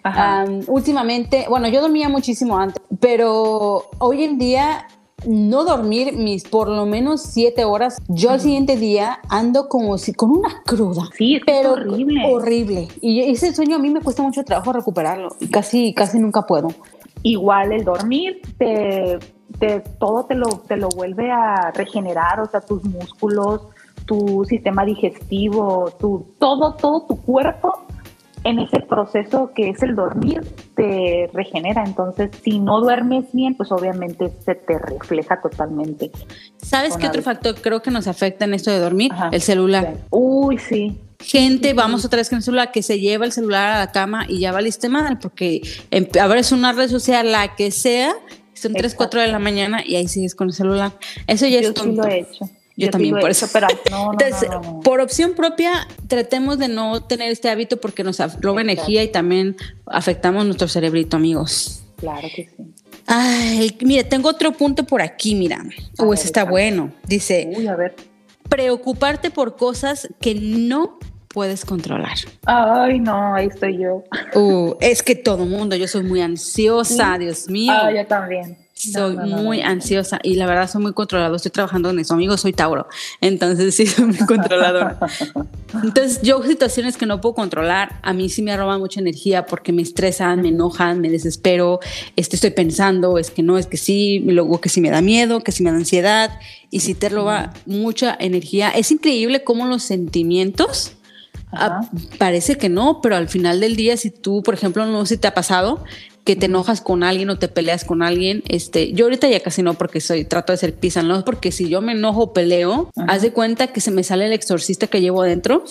últimamente, 0.67 1.45
bueno, 1.49 1.67
yo 1.67 1.81
dormía 1.81 2.09
muchísimo 2.09 2.57
antes, 2.57 2.81
pero 2.99 3.89
hoy 3.97 4.23
en 4.23 4.37
día 4.37 4.87
no 5.27 5.63
dormir 5.63 6.13
mis 6.13 6.43
por 6.43 6.69
lo 6.69 6.85
menos 6.85 7.21
siete 7.21 7.65
horas, 7.65 8.01
yo 8.07 8.31
al 8.31 8.39
siguiente 8.39 8.77
día 8.77 9.19
ando 9.29 9.67
como 9.67 9.97
si 9.97 10.13
con 10.13 10.31
una 10.31 10.61
cruda. 10.65 11.09
Sí, 11.17 11.39
pero 11.45 11.73
horrible. 11.73 12.21
Horrible. 12.25 12.87
Y 13.01 13.21
ese 13.21 13.53
sueño 13.53 13.77
a 13.77 13.79
mí 13.79 13.89
me 13.89 14.01
cuesta 14.01 14.23
mucho 14.23 14.43
trabajo 14.43 14.73
recuperarlo. 14.73 15.29
Casi, 15.51 15.93
casi 15.93 16.19
nunca 16.19 16.43
puedo. 16.43 16.69
Igual 17.23 17.73
el 17.73 17.83
dormir 17.83 18.41
te, 18.57 19.19
todo 19.99 20.25
te 20.25 20.35
lo, 20.35 20.47
te 20.67 20.77
lo 20.77 20.89
vuelve 20.89 21.31
a 21.31 21.71
regenerar, 21.71 22.39
o 22.39 22.45
sea, 22.45 22.61
tus 22.61 22.83
músculos, 22.85 23.63
tu 24.05 24.45
sistema 24.45 24.85
digestivo, 24.85 25.91
tu, 25.99 26.25
todo, 26.39 26.75
todo 26.75 27.01
tu 27.07 27.21
cuerpo 27.21 27.88
en 28.43 28.59
ese 28.59 28.79
proceso 28.79 29.51
que 29.55 29.69
es 29.69 29.83
el 29.83 29.95
dormir 29.95 30.41
te 30.75 31.29
regenera. 31.33 31.83
Entonces, 31.85 32.31
si 32.43 32.59
no 32.59 32.79
duermes 32.81 33.25
bien, 33.33 33.55
pues 33.55 33.71
obviamente 33.71 34.31
se 34.43 34.55
te 34.55 34.77
refleja 34.77 35.41
totalmente. 35.41 36.11
¿Sabes 36.57 36.97
qué 36.97 37.07
otro 37.07 37.21
factor 37.21 37.55
creo 37.61 37.81
que 37.81 37.91
nos 37.91 38.07
afecta 38.07 38.45
en 38.45 38.53
esto 38.53 38.71
de 38.71 38.79
dormir? 38.79 39.11
El 39.31 39.41
celular. 39.41 39.95
Uy, 40.09 40.57
sí. 40.57 40.99
Gente, 41.21 41.73
vamos 41.73 42.05
otra 42.05 42.17
vez 42.17 42.29
con 42.29 42.37
el 42.37 42.43
celular, 42.43 42.71
que 42.71 42.81
se 42.81 42.99
lleva 42.99 43.25
el 43.25 43.33
celular 43.33 43.71
a 43.71 43.79
la 43.79 43.91
cama 43.91 44.25
y 44.27 44.39
ya 44.39 44.53
valiste 44.53 44.87
mal, 44.87 45.19
porque 45.19 45.61
abres 46.19 46.53
una 46.53 46.71
red 46.71 46.89
social, 46.89 47.31
la 47.31 47.55
que 47.55 47.71
sea, 47.71 48.13
son 48.53 48.73
3, 48.73 48.95
4 48.95 49.21
de 49.21 49.27
la 49.27 49.39
mañana 49.39 49.83
y 49.85 49.95
ahí 49.95 50.07
sigues 50.07 50.33
con 50.33 50.47
el 50.47 50.53
celular. 50.53 50.93
Eso 51.27 51.45
ya 51.45 51.59
es 51.59 51.73
tonto. 51.73 52.03
Sí 52.03 52.07
lo 52.07 52.07
he 52.07 52.19
hecho. 52.19 52.49
Yo, 52.79 52.89
también, 52.89 53.19
por 53.19 53.29
eso. 53.29 53.45
No, 53.91 54.11
Entonces, 54.13 54.49
por 54.83 55.01
opción 55.01 55.33
propia, 55.33 55.87
tratemos 56.07 56.57
de 56.57 56.67
no 56.69 57.03
tener 57.03 57.31
este 57.31 57.49
hábito 57.49 57.77
porque 57.77 58.03
nos 58.03 58.19
roba 58.41 58.61
energía 58.61 59.03
y 59.03 59.09
también 59.09 59.57
afectamos 59.85 60.45
nuestro 60.45 60.67
cerebrito, 60.67 61.17
amigos. 61.17 61.83
Claro 61.97 62.27
que 62.33 62.49
sí. 62.55 62.63
Ay, 63.05 63.75
mire, 63.81 64.03
tengo 64.03 64.29
otro 64.29 64.51
punto 64.53 64.83
por 64.83 65.01
aquí, 65.01 65.35
mira. 65.35 65.63
Uh, 65.97 66.13
ese 66.13 66.25
está 66.25 66.45
bueno. 66.45 66.91
Dice, 67.07 67.51
Uy, 67.57 67.67
a 67.67 67.75
ver. 67.75 67.95
preocuparte 68.47 69.31
por 69.31 69.57
cosas 69.57 70.07
que 70.21 70.35
no 70.35 70.99
puedes 71.27 71.65
controlar. 71.65 72.17
Ay, 72.45 72.99
no, 72.99 73.33
ahí 73.33 73.47
estoy 73.47 73.79
yo. 73.79 74.03
Uh, 74.35 74.75
es 74.79 75.03
que 75.03 75.15
todo 75.15 75.45
mundo, 75.45 75.75
yo 75.75 75.87
soy 75.87 76.03
muy 76.03 76.21
ansiosa, 76.21 77.17
Dios 77.17 77.49
mío. 77.49 77.73
Ah, 77.75 77.91
yo 77.91 78.05
también. 78.05 78.57
Soy 78.79 79.17
muy 79.17 79.61
ansiosa 79.61 80.19
y 80.23 80.35
la 80.35 80.45
verdad 80.45 80.69
soy 80.69 80.81
muy 80.81 80.93
controlado. 80.93 81.35
Estoy 81.35 81.51
trabajando 81.51 81.89
en 81.89 81.99
eso, 81.99 82.13
amigo. 82.13 82.37
Soy 82.37 82.53
Tauro, 82.53 82.87
entonces 83.19 83.75
sí 83.75 83.85
soy 83.85 84.05
muy 84.05 84.17
controladora. 84.19 84.97
Entonces 85.83 86.21
yo 86.23 86.41
situaciones 86.41 86.97
que 86.97 87.05
no 87.05 87.21
puedo 87.21 87.35
controlar, 87.35 87.99
a 88.01 88.11
mí 88.11 88.27
sí 88.29 88.41
me 88.41 88.57
roban 88.57 88.79
mucha 88.79 89.01
energía 89.01 89.45
porque 89.45 89.71
me 89.71 89.83
estresan, 89.83 90.41
me 90.41 90.47
enojan, 90.47 90.99
me 90.99 91.11
desespero. 91.11 91.79
Este, 92.15 92.37
estoy 92.37 92.49
pensando, 92.51 93.19
es 93.19 93.29
que 93.29 93.43
no, 93.43 93.55
es 93.57 93.67
que 93.67 93.77
sí, 93.77 94.19
luego 94.25 94.61
que 94.61 94.69
sí 94.69 94.81
me 94.81 94.89
da 94.89 95.01
miedo, 95.01 95.41
que 95.41 95.51
sí 95.51 95.61
me 95.61 95.69
da 95.69 95.77
ansiedad 95.77 96.39
y 96.71 96.79
sí 96.79 96.95
te 96.95 97.09
roba 97.09 97.53
mucha 97.67 98.17
energía. 98.19 98.71
Es 98.71 98.89
increíble 98.89 99.43
cómo 99.43 99.67
los 99.67 99.83
sentimientos 99.83 100.93
Ah, 101.51 101.81
parece 102.19 102.57
que 102.57 102.69
no, 102.69 103.01
pero 103.01 103.15
al 103.15 103.27
final 103.27 103.59
del 103.59 103.75
día, 103.75 103.97
si 103.97 104.11
tú, 104.11 104.43
por 104.43 104.53
ejemplo, 104.53 104.85
no 104.85 105.05
sé 105.05 105.15
si 105.15 105.21
te 105.21 105.27
ha 105.27 105.33
pasado 105.33 105.83
que 106.29 106.35
te 106.35 106.45
enojas 106.45 106.79
con 106.79 107.01
alguien 107.01 107.31
o 107.31 107.39
te 107.39 107.47
peleas 107.47 107.83
con 107.83 108.03
alguien, 108.03 108.43
este, 108.47 108.93
yo 108.93 109.05
ahorita 109.05 109.27
ya 109.27 109.39
casi 109.39 109.63
no 109.63 109.73
porque 109.73 109.99
soy, 109.99 110.25
trato 110.25 110.53
de 110.53 110.59
ser 110.59 110.75
pisa, 110.75 111.01
no 111.01 111.25
porque 111.25 111.51
si 111.51 111.69
yo 111.69 111.81
me 111.81 111.93
enojo 111.93 112.21
o 112.21 112.33
peleo, 112.33 112.91
haz 113.07 113.23
de 113.23 113.31
cuenta 113.31 113.65
que 113.65 113.81
se 113.81 113.89
me 113.89 114.03
sale 114.03 114.27
el 114.27 114.33
exorcista 114.33 114.85
que 114.85 115.01
llevo 115.01 115.23
adentro 115.23 115.63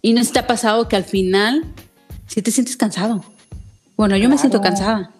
y 0.00 0.14
no 0.14 0.24
se 0.24 0.32
te 0.32 0.38
ha 0.38 0.46
pasado 0.46 0.88
que 0.88 0.96
al 0.96 1.04
final 1.04 1.62
si 2.26 2.40
te 2.40 2.50
sientes 2.50 2.78
cansado. 2.78 3.22
Bueno, 3.98 4.16
yo 4.16 4.30
me 4.30 4.38
siento 4.38 4.62
cansada. 4.62 5.12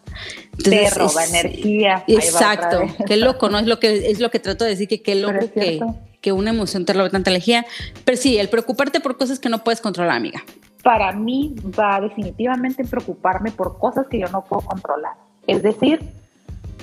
te 0.63 0.89
roba 0.89 1.23
energía. 1.27 2.03
Exacto. 2.09 2.81
Qué 3.07 3.19
loco, 3.19 3.51
¿no? 3.51 3.59
Es 3.59 3.67
lo 3.67 3.79
que 3.79 4.11
es 4.11 4.21
lo 4.21 4.31
que 4.31 4.39
trato 4.39 4.65
de 4.65 4.71
decir 4.71 4.89
que 4.89 5.03
qué 5.03 5.17
loco 5.17 5.53
que 5.53 5.81
que 6.23 6.33
una 6.33 6.49
emoción 6.49 6.87
te 6.87 6.95
robe 6.95 7.11
tanta 7.11 7.29
energía. 7.29 7.67
Pero 8.07 8.17
sí, 8.17 8.39
el 8.39 8.49
preocuparte 8.49 9.01
por 9.01 9.19
cosas 9.19 9.39
que 9.39 9.51
no 9.51 9.63
puedes 9.63 9.83
controlar, 9.83 10.17
amiga. 10.17 10.43
Para 10.85 11.11
mí 11.13 11.57
va 11.79 12.01
definitivamente 12.01 12.83
en 12.83 12.89
preocuparme 12.89 13.51
por 13.51 13.79
cosas 13.79 14.07
que 14.07 14.21
yo 14.21 14.29
no 14.29 14.45
puedo 14.45 14.63
controlar. 14.63 15.15
Es 15.47 15.63
decir, 15.63 16.01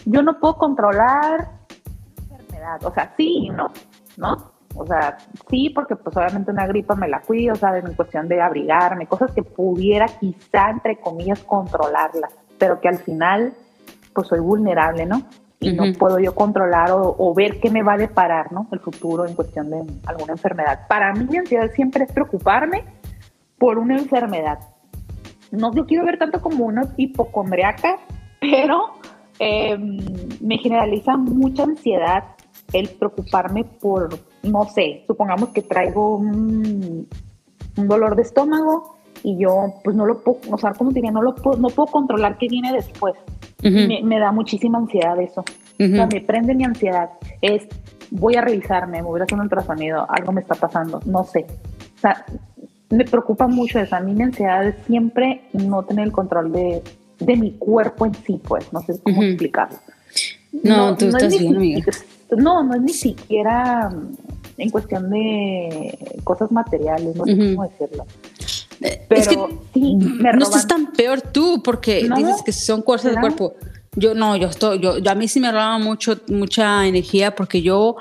yo 0.06 0.22
no 0.22 0.40
puedo 0.40 0.58
controlar 0.58 1.52
enfermedad. 2.30 2.84
O 2.84 2.94
sea, 2.94 3.14
sí 3.16 3.46
y 3.46 3.50
no, 3.50 3.72
¿no? 4.18 4.52
O 4.76 4.86
sea, 4.86 5.18
sí, 5.50 5.70
porque 5.70 5.96
pues 5.96 6.16
obviamente 6.18 6.52
una 6.52 6.68
gripa 6.68 6.96
me 6.96 7.08
la 7.08 7.22
cuido, 7.22 7.56
¿sabes? 7.56 7.86
En 7.86 7.94
cuestión 7.94 8.28
de 8.28 8.42
abrigarme, 8.42 9.06
cosas 9.06 9.32
que 9.32 9.44
pudiera 9.44 10.08
quizá, 10.08 10.70
entre 10.70 11.00
comillas, 11.00 11.40
controlarlas, 11.44 12.34
pero 12.58 12.82
que 12.82 12.88
al 12.88 12.98
final, 12.98 13.54
pues 14.14 14.28
soy 14.28 14.40
vulnerable, 14.40 15.06
¿no? 15.06 15.24
y 15.62 15.74
no 15.74 15.84
puedo 15.94 16.18
yo 16.20 16.34
controlar 16.34 16.90
o, 16.92 17.34
ver 17.36 17.60
qué 17.60 17.70
me 17.70 17.84
va 17.84 17.94
a 17.94 17.98
deparar 17.98 18.52
¿no? 18.52 18.68
el 18.72 18.80
futuro 18.80 19.28
en 19.28 19.36
cuestión 19.36 19.70
de 19.70 19.84
alguna 20.08 20.34
enfermedad. 20.34 20.88
Para 20.88 21.14
mí 21.14 21.28
mi 21.30 21.38
ansiedad 21.38 21.70
siempre 21.76 22.06
es 22.06 22.12
preocuparme 22.12 22.84
por 23.62 23.78
una 23.78 23.96
enfermedad. 23.96 24.58
No 25.52 25.70
lo 25.72 25.86
quiero 25.86 26.04
ver 26.04 26.18
tanto 26.18 26.42
como 26.42 26.66
una 26.66 26.82
hipocondriaca, 26.98 28.00
pero 28.42 28.96
em, 29.38 30.00
me 30.40 30.58
generaliza 30.58 31.16
mucha 31.16 31.64
ansiedad 31.64 32.24
el 32.74 32.90
preocuparme 32.90 33.64
por, 33.64 34.10
no 34.42 34.66
sé, 34.66 35.04
supongamos 35.06 35.50
que 35.50 35.62
traigo 35.62 36.16
un, 36.16 37.08
un 37.78 37.88
dolor 37.88 38.16
de 38.16 38.24
estómago 38.24 38.98
y 39.22 39.38
yo 39.38 39.76
pues 39.84 39.96
no 39.96 40.08
lo 40.08 40.24
puedo, 40.24 40.40
o 40.50 40.58
sea, 40.58 40.74
como 40.74 40.90
diría, 40.90 41.12
no 41.12 41.22
lo 41.22 41.36
puedo, 41.36 41.58
no 41.60 41.68
puedo 41.68 41.92
controlar 41.92 42.40
qué 42.40 42.48
viene 42.48 42.74
después 42.74 43.14
me, 43.70 44.20
da 44.20 44.32
muchísima 44.32 44.78
ansiedad 44.78 45.20
eso. 45.20 45.42
O 45.42 45.88
sea, 45.88 46.08
me 46.08 46.22
prende 46.22 46.54
mi 46.54 46.64
ansiedad. 46.64 47.10
Es, 47.42 47.68
voy 48.12 48.36
a 48.36 48.42
revisarme, 48.42 49.02
me 49.02 49.08
voy 49.08 49.22
a 49.22 49.24
hacer 49.24 49.36
un 49.36 49.42
ultrasonido, 49.42 50.06
algo 50.10 50.32
me 50.32 50.42
está 50.42 50.56
pasando, 50.56 51.00
no 51.06 51.24
sé. 51.24 51.46
O 51.96 52.00
sea, 52.00 52.26
me 52.92 53.06
preocupa 53.06 53.48
mucho 53.48 53.80
eso. 53.80 53.96
A 53.96 54.00
mí 54.00 54.14
mi 54.14 54.24
ansiedad 54.24 54.68
es 54.68 54.76
siempre 54.86 55.42
no 55.54 55.84
tener 55.84 56.06
el 56.06 56.12
control 56.12 56.52
de, 56.52 56.84
de 57.20 57.36
mi 57.36 57.54
cuerpo 57.54 58.06
en 58.06 58.14
sí, 58.14 58.40
pues. 58.48 58.72
No 58.72 58.82
sé 58.82 59.00
cómo 59.02 59.24
explicarlo. 59.24 59.78
No, 60.64 60.96
tú 60.96 61.06
estás 61.06 61.38
bien, 61.38 61.56
amiga. 61.56 61.92
No, 62.38 62.64
no 62.64 62.76
es 62.76 62.82
ni 62.82 62.94
siquiera 62.94 63.90
mm, 63.90 64.16
en 64.58 64.70
cuestión 64.70 65.10
de 65.10 65.98
cosas 66.24 66.52
materiales, 66.52 67.16
no 67.16 67.26
sé 67.26 67.38
cómo 67.38 67.68
decirlo. 67.68 68.06
Pero 68.80 69.22
es 69.22 69.28
que 69.28 69.38
sí, 69.74 69.96
me 69.96 70.34
no 70.34 70.44
estás 70.44 70.68
tan 70.68 70.92
peor 70.92 71.22
tú 71.22 71.62
porque 71.64 72.08
dices 72.16 72.42
que 72.44 72.52
son 72.52 72.82
cosas 72.82 73.12
del 73.12 73.20
cuerpo. 73.20 73.54
Yo 73.96 74.16
no, 74.16 74.38
yo 74.38 74.48
estoy, 74.48 74.80
yo, 74.80 74.96
a 75.06 75.16
mí 75.16 75.28
sí 75.28 75.40
me 75.40 75.52
roba 75.52 75.78
mucho, 75.78 76.20
mucha 76.30 76.88
energía 76.88 77.36
porque 77.36 77.62
yo 77.62 77.98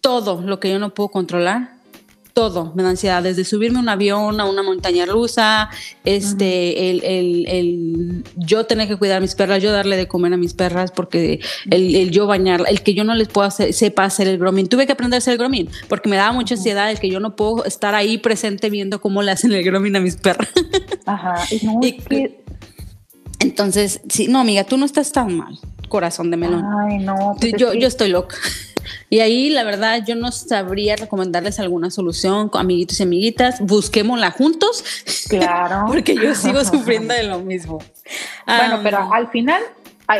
todo 0.00 0.40
lo 0.40 0.58
que 0.58 0.70
yo 0.70 0.78
no 0.78 0.94
puedo 0.94 1.10
controlar, 1.10 1.75
todo 2.36 2.70
me 2.74 2.82
da 2.82 2.90
ansiedad, 2.90 3.22
desde 3.22 3.46
subirme 3.46 3.78
a 3.78 3.80
un 3.80 3.88
avión, 3.88 4.38
a 4.42 4.44
una 4.44 4.62
montaña 4.62 5.06
rusa, 5.06 5.70
este, 6.04 6.90
el, 6.90 7.02
el, 7.02 7.46
el, 7.48 8.24
yo 8.36 8.66
tener 8.66 8.86
que 8.88 8.96
cuidar 8.96 9.16
a 9.16 9.20
mis 9.20 9.34
perras, 9.34 9.62
yo 9.62 9.72
darle 9.72 9.96
de 9.96 10.06
comer 10.06 10.34
a 10.34 10.36
mis 10.36 10.52
perras, 10.52 10.90
porque 10.90 11.40
el, 11.70 11.94
el 11.94 12.10
yo 12.10 12.26
bañar, 12.26 12.64
el 12.68 12.82
que 12.82 12.92
yo 12.92 13.04
no 13.04 13.14
les 13.14 13.28
puedo 13.28 13.46
hacer, 13.46 13.72
sepa 13.72 14.04
hacer 14.04 14.28
el 14.28 14.36
grooming. 14.36 14.66
Tuve 14.66 14.84
que 14.84 14.92
aprender 14.92 15.16
a 15.16 15.18
hacer 15.18 15.32
el 15.32 15.38
grooming, 15.38 15.70
porque 15.88 16.10
me 16.10 16.16
daba 16.16 16.32
mucha 16.32 16.56
ansiedad 16.56 16.90
el 16.90 17.00
que 17.00 17.08
yo 17.08 17.20
no 17.20 17.36
puedo 17.36 17.64
estar 17.64 17.94
ahí 17.94 18.18
presente 18.18 18.68
viendo 18.68 19.00
cómo 19.00 19.22
le 19.22 19.30
hacen 19.30 19.52
el 19.52 19.64
grooming 19.64 19.96
a 19.96 20.00
mis 20.00 20.16
perras. 20.16 20.50
Ajá, 21.06 21.42
y 21.50 22.34
Entonces, 23.40 24.02
sí, 24.10 24.28
no, 24.28 24.40
amiga, 24.40 24.64
tú 24.64 24.76
no 24.76 24.84
estás 24.84 25.10
tan 25.10 25.34
mal, 25.34 25.58
corazón 25.88 26.30
de 26.30 26.36
melón. 26.36 26.66
Ay, 26.86 26.98
no. 26.98 27.34
Pues 27.40 27.54
yo, 27.56 27.72
yo 27.72 27.88
estoy 27.88 28.10
loca. 28.10 28.36
Y 29.10 29.20
ahí, 29.20 29.50
la 29.50 29.64
verdad, 29.64 30.02
yo 30.06 30.14
no 30.14 30.32
sabría 30.32 30.96
recomendarles 30.96 31.60
alguna 31.60 31.90
solución, 31.90 32.50
amiguitos 32.54 33.00
y 33.00 33.02
amiguitas, 33.02 33.60
busquémosla 33.60 34.30
juntos. 34.30 34.84
Claro. 35.28 35.84
porque 35.88 36.14
yo 36.14 36.34
sigo 36.34 36.64
sufriendo 36.64 37.14
de 37.14 37.24
lo 37.24 37.38
mismo. 37.38 37.78
Bueno, 38.46 38.80
pero 38.82 39.12
al 39.12 39.28
final 39.30 39.62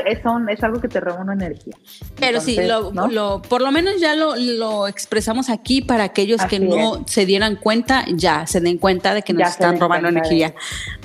es, 0.06 0.64
algo 0.64 0.80
que 0.80 0.88
te 0.88 1.00
roba 1.00 1.20
una 1.20 1.34
energía. 1.34 1.74
Pero 2.18 2.40
sí, 2.40 2.58
lo, 2.60 3.42
por 3.42 3.62
lo 3.62 3.70
menos 3.70 4.00
ya 4.00 4.14
lo, 4.14 4.86
expresamos 4.88 5.48
aquí 5.48 5.82
para 5.82 6.04
aquellos 6.04 6.42
que 6.46 6.58
no 6.60 7.04
se 7.06 7.26
dieran 7.26 7.56
cuenta, 7.56 8.04
ya 8.08 8.46
se 8.46 8.60
den 8.60 8.78
cuenta 8.78 9.14
de 9.14 9.22
que 9.22 9.32
nos 9.32 9.48
están 9.48 9.78
robando 9.78 10.08
energía. 10.08 10.54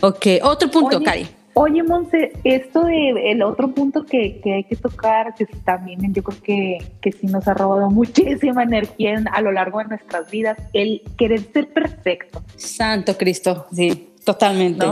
Ok, 0.01 0.25
otro 0.43 0.71
punto, 0.71 1.01
Cari. 1.03 1.27
Oye, 1.53 1.83
Monse, 1.83 2.33
esto 2.43 2.85
de 2.85 3.31
el 3.31 3.43
otro 3.43 3.73
punto 3.73 4.05
que, 4.05 4.41
hay 4.45 4.63
que 4.63 4.75
tocar, 4.75 5.35
que 5.35 5.45
también 5.45 6.13
yo 6.13 6.23
creo 6.23 6.41
que, 6.41 6.77
que 7.01 7.11
sí 7.11 7.27
nos 7.27 7.47
ha 7.47 7.53
robado 7.53 7.89
muchísima 7.91 8.63
energía 8.63 9.21
a 9.31 9.41
lo 9.41 9.51
largo 9.51 9.79
de 9.79 9.85
nuestras 9.85 10.29
vidas, 10.31 10.57
el 10.73 11.01
querer 11.17 11.41
ser 11.51 11.71
perfecto. 11.73 12.41
Santo 12.55 13.17
Cristo, 13.17 13.67
sí, 13.71 14.13
totalmente. 14.23 14.85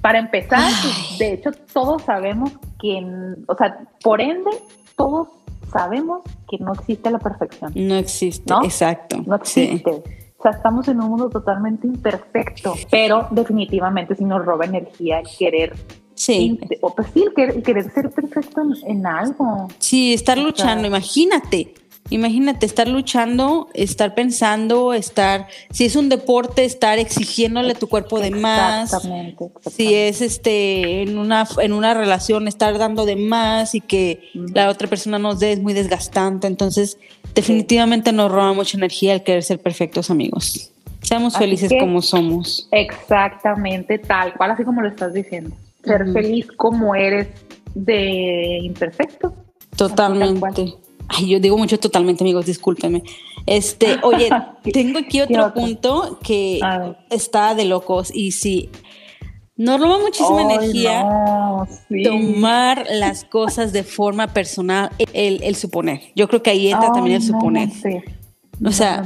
Para 0.00 0.18
empezar, 0.18 0.70
de 1.18 1.34
hecho, 1.34 1.50
todos 1.72 2.02
sabemos 2.02 2.52
que, 2.80 3.04
o 3.46 3.56
sea, 3.56 3.78
por 4.02 4.20
ende, 4.20 4.50
todos 4.96 5.28
sabemos 5.72 6.22
que 6.48 6.58
no 6.58 6.72
existe 6.72 7.10
la 7.10 7.18
perfección. 7.18 7.72
No 7.74 7.94
existe, 7.96 8.52
exacto. 8.64 9.22
No 9.26 9.36
existe. 9.36 10.02
O 10.42 10.48
sea, 10.50 10.56
estamos 10.56 10.88
en 10.88 11.00
un 11.00 11.10
mundo 11.10 11.30
totalmente 11.30 11.86
imperfecto, 11.86 12.74
pero 12.90 13.28
definitivamente 13.30 14.16
si 14.16 14.24
nos 14.24 14.44
roba 14.44 14.64
energía 14.64 15.20
el 15.20 15.28
querer 15.38 15.72
Sí. 16.14 16.58
O 16.80 16.94
pues 16.94 17.08
sí, 17.14 17.24
el 17.36 17.62
querer, 17.62 17.90
ser 17.90 18.10
perfecto 18.10 18.62
en, 18.86 19.06
algo. 19.06 19.68
Sí, 19.78 20.12
estar 20.12 20.36
luchando, 20.38 20.86
imagínate. 20.86 21.74
Imagínate 22.10 22.66
estar 22.66 22.88
luchando, 22.88 23.68
estar 23.74 24.14
pensando, 24.14 24.92
estar, 24.92 25.46
si 25.70 25.84
es 25.84 25.96
un 25.96 26.08
deporte, 26.08 26.64
estar 26.64 26.98
exigiéndole 26.98 27.72
a 27.72 27.74
tu 27.74 27.88
cuerpo 27.88 28.20
de 28.20 28.30
más. 28.30 28.92
Exactamente, 28.92 29.50
Si 29.70 29.94
es 29.94 30.20
este 30.20 31.02
en 31.02 31.16
una 31.16 31.46
en 31.60 31.72
una 31.72 31.94
relación 31.94 32.48
estar 32.48 32.76
dando 32.76 33.06
de 33.06 33.16
más 33.16 33.74
y 33.74 33.80
que 33.80 34.30
la 34.34 34.68
otra 34.68 34.88
persona 34.88 35.18
nos 35.18 35.40
dé 35.40 35.52
es 35.52 35.60
muy 35.60 35.72
desgastante, 35.72 36.46
entonces 36.46 36.98
definitivamente 37.34 38.12
nos 38.12 38.30
roba 38.30 38.52
mucha 38.52 38.76
energía 38.76 39.14
el 39.14 39.22
querer 39.22 39.42
ser 39.42 39.60
perfectos 39.60 40.10
amigos. 40.10 40.70
Seamos 41.00 41.36
felices 41.36 41.72
como 41.80 42.02
somos. 42.02 42.68
Exactamente, 42.70 43.98
tal 43.98 44.34
cual 44.34 44.52
así 44.52 44.64
como 44.64 44.82
lo 44.82 44.88
estás 44.88 45.14
diciendo. 45.14 45.56
Ser 45.84 46.12
feliz 46.12 46.46
como 46.56 46.94
eres 46.94 47.28
de 47.74 48.58
imperfecto. 48.62 49.34
Totalmente. 49.76 50.74
Ay, 51.14 51.28
yo 51.28 51.40
digo 51.40 51.58
mucho 51.58 51.78
totalmente, 51.78 52.24
amigos, 52.24 52.46
discúlpenme. 52.46 53.02
Este, 53.46 53.98
oye, 54.02 54.30
tengo 54.72 54.98
aquí 54.98 55.20
otro 55.20 55.52
punto 55.52 56.18
que 56.22 56.60
está 57.10 57.54
de 57.54 57.66
locos 57.66 58.10
y 58.14 58.32
sí, 58.32 58.70
Nos 59.56 59.78
roba 59.78 59.98
muchísima 59.98 60.42
energía 60.42 61.06
tomar 62.04 62.86
las 62.90 63.24
cosas 63.24 63.72
de 63.72 63.84
forma 63.84 64.28
personal, 64.28 64.90
el, 65.12 65.54
suponer. 65.54 66.00
Yo 66.16 66.28
creo 66.28 66.42
que 66.42 66.50
ahí 66.50 66.68
entra 66.68 66.92
también 66.92 67.16
el 67.16 67.22
suponer. 67.22 67.68
o 68.64 68.72
sea, 68.72 69.04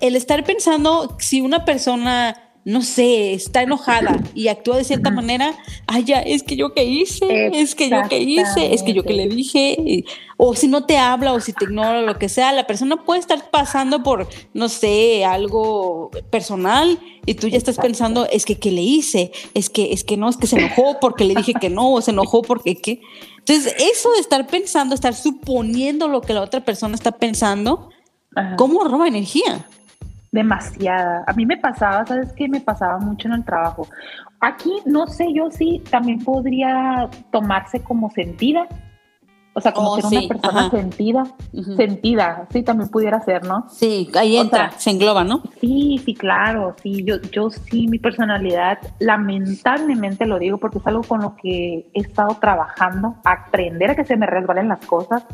el 0.00 0.16
estar 0.16 0.42
pensando 0.42 1.16
si 1.18 1.40
una 1.40 1.64
persona 1.64 2.45
no 2.66 2.82
sé, 2.82 3.32
está 3.32 3.62
enojada 3.62 4.20
y 4.34 4.48
actúa 4.48 4.76
de 4.76 4.82
cierta 4.82 5.12
manera, 5.12 5.54
ay, 5.86 6.02
ya, 6.02 6.18
es 6.18 6.42
que 6.42 6.56
yo 6.56 6.74
que 6.74 6.82
hice, 6.82 7.52
es 7.52 7.76
que 7.76 7.88
yo 7.88 8.02
que 8.08 8.18
hice, 8.18 8.74
es 8.74 8.82
que 8.82 8.92
yo 8.92 9.04
que 9.04 9.12
le 9.12 9.28
dije, 9.28 10.04
o 10.36 10.56
si 10.56 10.66
no 10.66 10.84
te 10.84 10.98
habla 10.98 11.32
o 11.32 11.38
si 11.38 11.52
te 11.52 11.66
ignora, 11.66 12.02
lo 12.02 12.18
que 12.18 12.28
sea, 12.28 12.52
la 12.52 12.66
persona 12.66 13.04
puede 13.04 13.20
estar 13.20 13.50
pasando 13.52 14.02
por, 14.02 14.26
no 14.52 14.68
sé, 14.68 15.24
algo 15.24 16.10
personal 16.30 16.98
y 17.24 17.34
tú 17.34 17.46
ya 17.46 17.56
estás 17.56 17.76
pensando, 17.76 18.26
es 18.32 18.44
que 18.44 18.58
qué 18.58 18.72
le 18.72 18.82
hice, 18.82 19.30
es 19.54 19.70
que, 19.70 19.92
es 19.92 20.02
que 20.02 20.16
no, 20.16 20.28
es 20.28 20.36
que 20.36 20.48
se 20.48 20.58
enojó 20.58 20.98
porque 20.98 21.24
le 21.24 21.36
dije 21.36 21.54
que 21.54 21.70
no, 21.70 21.92
o 21.92 22.00
se 22.02 22.10
enojó 22.10 22.42
porque 22.42 22.74
qué. 22.74 23.00
Entonces, 23.38 23.76
eso 23.78 24.10
de 24.10 24.18
estar 24.18 24.44
pensando, 24.48 24.96
estar 24.96 25.14
suponiendo 25.14 26.08
lo 26.08 26.20
que 26.20 26.34
la 26.34 26.42
otra 26.42 26.64
persona 26.64 26.96
está 26.96 27.12
pensando, 27.12 27.90
¿cómo 28.56 28.82
roba 28.82 29.06
energía? 29.06 29.68
Demasiada. 30.36 31.24
A 31.26 31.32
mí 31.32 31.44
me 31.44 31.56
pasaba, 31.56 32.06
¿sabes 32.06 32.32
qué? 32.34 32.48
Me 32.48 32.60
pasaba 32.60 32.98
mucho 32.98 33.26
en 33.26 33.34
el 33.34 33.44
trabajo. 33.44 33.88
Aquí 34.40 34.70
no 34.84 35.08
sé 35.08 35.32
yo 35.32 35.50
si 35.50 35.80
también 35.90 36.22
podría 36.22 37.08
tomarse 37.32 37.80
como 37.80 38.10
sentida. 38.10 38.68
O 39.54 39.60
sea, 39.62 39.72
como 39.72 39.92
oh, 39.92 40.00
ser 40.02 40.18
una 40.18 40.28
persona 40.28 40.70
sentida, 40.70 41.22
sentida, 41.78 42.46
sí, 42.50 42.62
también 42.62 42.90
pudiera 42.90 43.22
ser, 43.22 43.42
¿no? 43.46 43.64
Sí, 43.70 44.10
ahí 44.14 44.36
entra, 44.36 44.70
se 44.72 44.90
engloba, 44.90 45.24
¿no? 45.24 45.42
Sí, 45.62 45.98
sí, 46.04 46.12
claro, 46.12 46.76
sí, 46.82 47.02
yo, 47.04 47.22
yo 47.32 47.48
sí, 47.48 47.88
mi 47.88 47.98
personalidad, 47.98 48.78
lamentablemente 48.98 50.26
lo 50.26 50.38
digo 50.38 50.58
porque 50.58 50.76
es 50.76 50.86
algo 50.86 51.02
con 51.04 51.22
lo 51.22 51.36
que 51.36 51.90
he 51.94 52.00
estado 52.00 52.36
trabajando, 52.38 53.14
aprender 53.24 53.92
a 53.92 53.96
que 53.96 54.04
se 54.04 54.18
me 54.18 54.26
resbalen 54.26 54.68
las 54.68 54.84
cosas, 54.84 55.24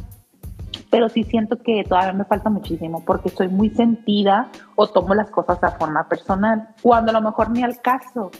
pero 0.92 1.08
sí 1.08 1.24
siento 1.24 1.56
que 1.56 1.84
todavía 1.84 2.12
me 2.12 2.26
falta 2.26 2.50
muchísimo 2.50 3.02
porque 3.02 3.30
soy 3.30 3.48
muy 3.48 3.70
sentida 3.70 4.50
o 4.76 4.86
tomo 4.86 5.14
las 5.14 5.30
cosas 5.30 5.58
de 5.58 5.70
forma 5.70 6.06
personal, 6.06 6.68
cuando 6.82 7.10
a 7.10 7.14
lo 7.14 7.22
mejor 7.22 7.48
ni 7.48 7.62
al 7.62 7.80
caso. 7.80 8.30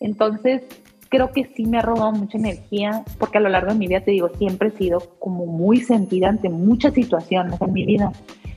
Entonces, 0.00 0.62
creo 1.08 1.30
que 1.30 1.44
sí 1.54 1.64
me 1.64 1.78
ha 1.78 1.82
robado 1.82 2.10
mucha 2.10 2.38
energía 2.38 3.04
porque 3.20 3.38
a 3.38 3.40
lo 3.40 3.48
largo 3.48 3.70
de 3.70 3.78
mi 3.78 3.86
vida, 3.86 4.00
te 4.00 4.10
digo, 4.10 4.30
siempre 4.30 4.70
he 4.70 4.72
sido 4.72 4.98
como 5.20 5.46
muy 5.46 5.78
sentida 5.78 6.28
ante 6.28 6.48
muchas 6.48 6.92
situaciones 6.92 7.60
en 7.60 7.72
mi 7.72 7.86
vida. 7.86 8.10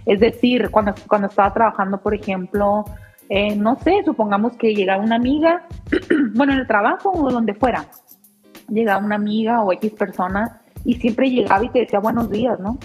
Es 0.07 0.19
decir, 0.19 0.71
cuando, 0.71 0.95
cuando 1.07 1.27
estaba 1.27 1.53
trabajando, 1.53 1.99
por 1.99 2.15
ejemplo, 2.15 2.83
eh, 3.29 3.55
no 3.55 3.77
sé, 3.77 4.01
supongamos 4.05 4.57
que 4.57 4.73
llegaba 4.73 5.03
una 5.03 5.17
amiga, 5.17 5.67
bueno, 6.33 6.53
en 6.53 6.59
el 6.61 6.67
trabajo 6.67 7.11
o 7.11 7.29
donde 7.29 7.53
fuera, 7.53 7.85
llegaba 8.69 9.05
una 9.05 9.17
amiga 9.17 9.61
o 9.61 9.71
X 9.71 9.91
persona 9.91 10.61
y 10.83 10.95
siempre 10.95 11.29
llegaba 11.29 11.63
y 11.63 11.69
te 11.69 11.79
decía 11.81 11.99
buenos 11.99 12.31
días, 12.31 12.59
¿no? 12.59 12.79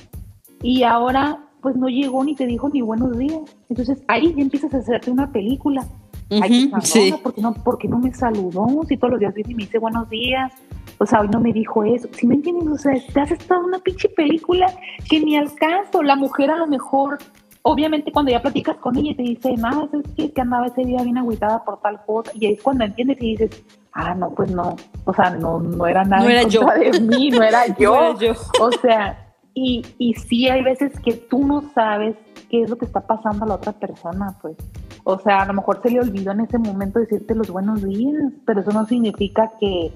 Y 0.63 0.83
ahora 0.83 1.39
pues 1.61 1.77
no 1.77 1.89
llegó 1.89 2.25
ni 2.25 2.35
te 2.35 2.47
dijo 2.47 2.69
ni 2.69 2.81
buenos 2.83 3.17
días. 3.19 3.41
Entonces 3.69 4.03
ahí 4.09 4.35
ya 4.35 4.43
empiezas 4.43 4.73
a 4.75 4.79
hacerte 4.79 5.11
una 5.11 5.31
película. 5.31 5.87
Ay, 6.31 6.71
sí. 6.83 7.13
¿por, 7.23 7.35
qué 7.35 7.41
no, 7.41 7.55
¿por 7.55 7.85
no 7.89 7.99
me 7.99 8.15
saludó? 8.15 8.67
Si 8.87 8.97
todos 8.97 9.13
los 9.13 9.21
días 9.21 9.35
viene 9.35 9.53
y 9.53 9.55
me 9.55 9.63
dice 9.65 9.79
buenos 9.79 10.09
días. 10.09 10.53
O 10.99 11.07
sea, 11.07 11.21
hoy 11.21 11.29
no 11.29 11.41
me 11.41 11.53
dijo 11.53 11.83
eso. 11.83 12.09
Si 12.13 12.27
me 12.27 12.37
entiendes? 12.37 12.69
O 12.69 12.77
sea, 12.77 12.93
te 13.13 13.21
haces 13.21 13.39
toda 13.39 13.61
una 13.61 13.79
pinche 13.79 14.09
película 14.11 14.73
que 15.09 15.21
ni 15.21 15.37
al 15.37 15.53
caso. 15.55 16.03
La 16.03 16.15
mujer 16.15 16.51
a 16.51 16.57
lo 16.57 16.67
mejor, 16.67 17.19
obviamente 17.63 18.13
cuando 18.13 18.31
ya 18.31 18.41
platicas 18.41 18.77
con 18.77 18.97
ella 18.97 19.11
y 19.11 19.15
te 19.15 19.23
dice, 19.23 19.55
nada, 19.55 19.89
es 19.93 20.15
que, 20.15 20.33
que 20.33 20.41
andaba 20.41 20.67
ese 20.67 20.83
día 20.83 21.03
bien 21.03 21.19
agüitada 21.19 21.65
por 21.65 21.81
tal 21.81 22.01
cosa. 22.05 22.31
Y 22.35 22.47
ahí 22.47 22.53
es 22.53 22.63
cuando 22.63 22.85
entiendes 22.85 23.17
y 23.21 23.37
dices, 23.37 23.65
ah, 23.93 24.15
no, 24.15 24.31
pues 24.31 24.53
no. 24.53 24.77
O 25.05 25.13
sea, 25.13 25.31
no, 25.31 25.59
no 25.59 25.87
era 25.87 26.05
nada 26.05 26.23
no 26.23 26.31
era 26.31 26.43
yo. 26.45 26.65
de 26.67 27.01
mí, 27.01 27.31
no 27.31 27.43
era 27.43 27.67
yo. 27.79 27.95
no 27.95 28.11
era 28.11 28.19
yo. 28.19 28.33
O 28.61 28.71
sea 28.73 29.30
y, 29.63 29.85
y 29.99 30.15
sí 30.15 30.49
hay 30.49 30.63
veces 30.63 30.99
que 31.01 31.13
tú 31.13 31.47
no 31.47 31.63
sabes 31.75 32.17
qué 32.49 32.63
es 32.63 32.71
lo 32.71 32.77
que 32.77 32.87
está 32.87 33.01
pasando 33.07 33.45
a 33.45 33.49
la 33.49 33.55
otra 33.57 33.73
persona, 33.73 34.35
pues. 34.41 34.57
O 35.05 35.19
sea, 35.19 35.43
a 35.43 35.47
lo 35.47 35.55
mejor 35.55 35.81
se 35.83 35.91
le 35.91 36.01
olvidó 36.01 36.33
en 36.33 36.41
ese 36.41 36.59
momento 36.59 36.99
decirte 36.99 37.35
los 37.35 37.51
buenos 37.51 37.83
días, 37.83 38.33
pero 38.47 38.61
eso 38.61 38.73
no 38.73 38.87
significa 38.87 39.53
que... 39.61 39.93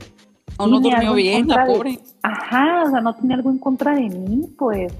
O 0.59 0.66
no 0.66 0.80
durmió 0.80 1.14
bien, 1.14 1.49
la 1.49 1.66
pobre. 1.66 1.99
ajá, 2.23 2.85
o 2.87 2.90
sea, 2.90 3.00
no 3.00 3.14
tiene 3.14 3.35
algo 3.35 3.50
en 3.50 3.59
contra 3.59 3.94
de 3.94 4.09
mí, 4.09 4.47
pues. 4.59 4.92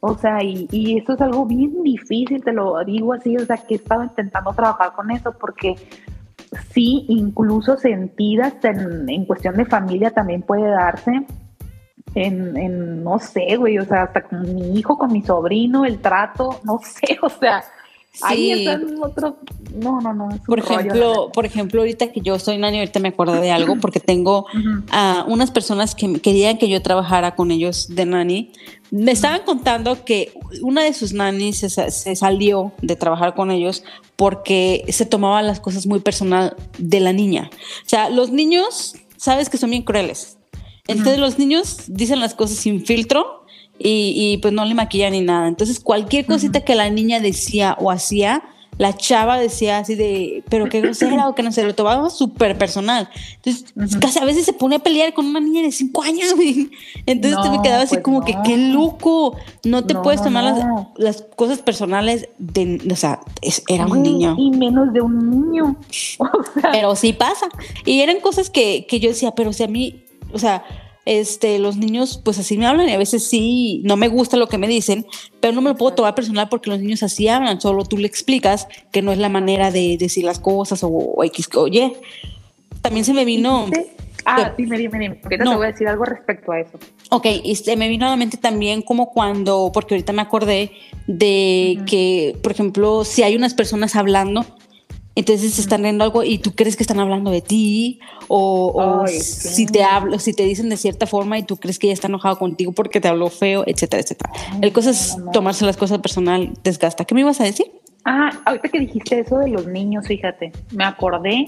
O 0.00 0.16
sea, 0.16 0.42
y, 0.42 0.68
y 0.70 0.98
eso 0.98 1.14
es 1.14 1.20
algo 1.20 1.46
bien 1.46 1.82
difícil, 1.82 2.42
te 2.42 2.52
lo 2.52 2.84
digo 2.84 3.14
así, 3.14 3.36
o 3.36 3.46
sea, 3.46 3.56
que 3.56 3.74
he 3.74 3.76
estado 3.78 4.02
intentando 4.02 4.52
trabajar 4.52 4.92
con 4.92 5.10
eso, 5.10 5.32
porque 5.40 5.76
sí, 6.72 7.04
incluso 7.08 7.76
sentidas 7.76 8.54
en, 8.62 9.08
en 9.08 9.24
cuestión 9.24 9.56
de 9.56 9.64
familia 9.64 10.10
también 10.10 10.42
puede 10.42 10.68
darse, 10.68 11.24
en, 12.26 13.04
no 13.04 13.18
sé, 13.18 13.56
güey, 13.56 13.78
o 13.78 13.84
sea, 13.84 14.04
hasta 14.04 14.22
con 14.22 14.54
mi 14.54 14.78
hijo, 14.78 14.98
con 14.98 15.12
mi 15.12 15.22
sobrino, 15.22 15.84
el 15.84 15.98
trato, 15.98 16.60
no 16.64 16.80
sé, 16.82 17.18
o 17.22 17.28
sea, 17.28 17.64
ahí 18.22 18.52
están 18.52 18.96
otro, 19.02 19.38
no, 19.74 20.00
no, 20.00 20.12
no. 20.12 20.28
por 20.46 20.58
ejemplo, 20.58 21.30
por 21.32 21.46
ejemplo, 21.46 21.80
ahorita 21.80 22.10
que 22.10 22.20
yo 22.20 22.38
soy 22.38 22.58
nani, 22.58 22.78
ahorita 22.78 23.00
me 23.00 23.08
acordé 23.08 23.40
de 23.40 23.50
algo, 23.50 23.76
porque 23.76 24.00
tengo 24.00 24.46
a 24.90 25.24
unas 25.28 25.50
personas 25.50 25.94
que 25.94 26.20
querían 26.20 26.58
que 26.58 26.68
yo 26.68 26.82
trabajara 26.82 27.34
con 27.34 27.50
ellos 27.50 27.94
de 27.94 28.06
nani. 28.06 28.52
Me 28.90 29.12
estaban 29.12 29.42
contando 29.44 30.04
que 30.04 30.32
una 30.62 30.82
de 30.82 30.94
sus 30.94 31.12
nanis 31.12 31.58
se, 31.58 31.68
se 31.68 32.16
salió 32.16 32.72
de 32.80 32.96
trabajar 32.96 33.34
con 33.34 33.50
ellos 33.50 33.84
porque 34.16 34.84
se 34.88 35.04
tomaba 35.04 35.42
las 35.42 35.60
cosas 35.60 35.86
muy 35.86 36.00
personal 36.00 36.56
de 36.78 37.00
la 37.00 37.12
niña. 37.12 37.50
O 37.52 37.88
sea, 37.88 38.08
los 38.08 38.30
niños, 38.30 38.96
sabes 39.16 39.50
que 39.50 39.58
son 39.58 39.70
bien 39.70 39.82
crueles 39.82 40.37
entonces 40.88 41.18
los 41.18 41.38
niños 41.38 41.82
dicen 41.86 42.18
las 42.18 42.34
cosas 42.34 42.56
sin 42.56 42.84
filtro 42.84 43.44
y, 43.78 44.38
pues 44.42 44.52
no 44.52 44.64
le 44.64 44.74
maquillan 44.74 45.12
ni 45.12 45.20
nada. 45.20 45.46
Entonces 45.46 45.78
cualquier 45.78 46.26
cosita 46.26 46.62
que 46.62 46.74
la 46.74 46.90
niña 46.90 47.20
decía 47.20 47.76
o 47.78 47.90
hacía, 47.90 48.42
la 48.78 48.96
chava 48.96 49.38
decía 49.38 49.78
así 49.78 49.96
de, 49.96 50.44
pero 50.48 50.68
qué 50.68 50.80
grosera 50.80 51.28
o 51.28 51.34
que 51.34 51.42
no 51.42 51.52
se 51.52 51.64
lo 51.64 51.74
tomaba 51.74 52.08
súper 52.10 52.56
personal. 52.56 53.10
Entonces, 53.36 53.74
casi 54.00 54.20
a 54.20 54.24
veces 54.24 54.46
se 54.46 54.52
pone 54.52 54.76
a 54.76 54.78
pelear 54.78 55.12
con 55.12 55.26
una 55.26 55.40
niña 55.40 55.62
de 55.62 55.72
cinco 55.72 56.02
años. 56.02 56.32
Entonces 57.06 57.40
te 57.42 57.50
me 57.50 57.60
quedaba 57.60 57.82
así 57.82 57.96
pues 57.96 58.04
como 58.04 58.24
que, 58.24 58.36
qué 58.44 58.56
loco. 58.56 59.36
No 59.64 59.84
te 59.84 59.94
puedes 59.96 60.22
tomar 60.22 60.54
las, 60.96 61.22
cosas 61.36 61.58
personales 61.58 62.28
de, 62.38 62.80
o 62.90 62.96
sea, 62.96 63.20
era 63.68 63.86
un 63.86 64.02
niño. 64.02 64.36
Y 64.38 64.52
menos 64.52 64.92
de 64.92 65.00
un 65.00 65.28
niño. 65.28 65.76
Pero 66.72 66.94
sí 66.94 67.12
pasa. 67.12 67.48
Y 67.84 68.00
eran 68.00 68.20
cosas 68.20 68.48
que, 68.48 68.86
que 68.88 69.00
yo 69.00 69.10
decía, 69.10 69.34
pero 69.34 69.52
si 69.52 69.64
a 69.64 69.68
mí 69.68 70.04
o 70.32 70.38
sea, 70.38 70.64
este, 71.08 71.58
los 71.58 71.78
niños 71.78 72.20
pues 72.22 72.38
así 72.38 72.58
me 72.58 72.66
hablan 72.66 72.86
y 72.88 72.92
a 72.92 72.98
veces 72.98 73.26
sí, 73.26 73.80
no 73.84 73.96
me 73.96 74.08
gusta 74.08 74.36
lo 74.36 74.46
que 74.46 74.58
me 74.58 74.68
dicen, 74.68 75.06
pero 75.40 75.54
no 75.54 75.62
me 75.62 75.70
lo 75.70 75.76
puedo 75.76 75.94
tomar 75.94 76.14
personal 76.14 76.50
porque 76.50 76.68
los 76.68 76.80
niños 76.80 77.02
así 77.02 77.28
hablan, 77.28 77.62
solo 77.62 77.84
tú 77.84 77.96
le 77.96 78.06
explicas 78.06 78.68
que 78.92 79.00
no 79.00 79.10
es 79.10 79.18
la 79.18 79.30
manera 79.30 79.70
de 79.70 79.96
decir 79.98 80.24
las 80.24 80.38
cosas 80.38 80.80
o, 80.82 81.24
X 81.24 81.48
o 81.54 81.66
Y. 81.66 81.94
También 82.82 83.06
se 83.06 83.14
me 83.14 83.24
vino... 83.24 83.70
Ah, 84.26 84.52
dime, 84.58 84.76
dime, 84.76 84.98
dime, 84.98 85.14
porque 85.14 85.38
no. 85.38 85.52
te 85.52 85.56
voy 85.56 85.66
a 85.66 85.70
decir 85.70 85.88
algo 85.88 86.04
respecto 86.04 86.52
a 86.52 86.60
eso. 86.60 86.78
Ok, 87.08 87.26
y 87.42 87.54
se 87.56 87.76
me 87.76 87.88
vino 87.88 88.06
a 88.06 88.10
la 88.10 88.16
mente 88.16 88.36
también 88.36 88.82
como 88.82 89.10
cuando, 89.10 89.70
porque 89.72 89.94
ahorita 89.94 90.12
me 90.12 90.20
acordé 90.20 90.72
de 91.06 91.78
que, 91.86 92.36
por 92.42 92.52
ejemplo, 92.52 93.04
si 93.04 93.22
hay 93.22 93.34
unas 93.36 93.54
personas 93.54 93.96
hablando 93.96 94.44
entonces 95.18 95.58
están 95.58 95.82
viendo 95.82 96.04
algo 96.04 96.22
y 96.22 96.38
tú 96.38 96.54
crees 96.54 96.76
que 96.76 96.82
están 96.82 97.00
hablando 97.00 97.30
de 97.30 97.40
ti 97.40 98.00
o, 98.28 99.04
si 99.08 99.66
te 99.66 99.82
hablo, 99.82 100.18
si 100.18 100.32
te 100.32 100.44
dicen 100.44 100.68
de 100.68 100.76
cierta 100.76 101.06
forma 101.06 101.38
y 101.38 101.42
tú 101.42 101.56
crees 101.56 101.78
que 101.78 101.88
ella 101.88 101.94
está 101.94 102.06
enojado 102.06 102.38
contigo 102.38 102.72
porque 102.72 103.00
te 103.00 103.08
habló 103.08 103.28
feo, 103.28 103.64
etcétera, 103.66 104.02
etcétera. 104.02 104.30
El 104.60 104.72
cosa 104.72 104.90
es 104.90 105.16
tomarse 105.32 105.64
las 105.66 105.76
cosas 105.76 105.98
personal 105.98 106.52
desgasta. 106.62 107.04
¿Qué 107.04 107.14
me 107.14 107.22
ibas 107.22 107.40
a 107.40 107.44
decir? 107.44 107.66
Ah, 108.04 108.30
ahorita 108.44 108.68
que 108.68 108.78
dijiste 108.78 109.18
eso 109.18 109.38
de 109.38 109.48
los 109.48 109.66
niños, 109.66 110.06
fíjate, 110.06 110.52
me 110.72 110.84
acordé 110.84 111.46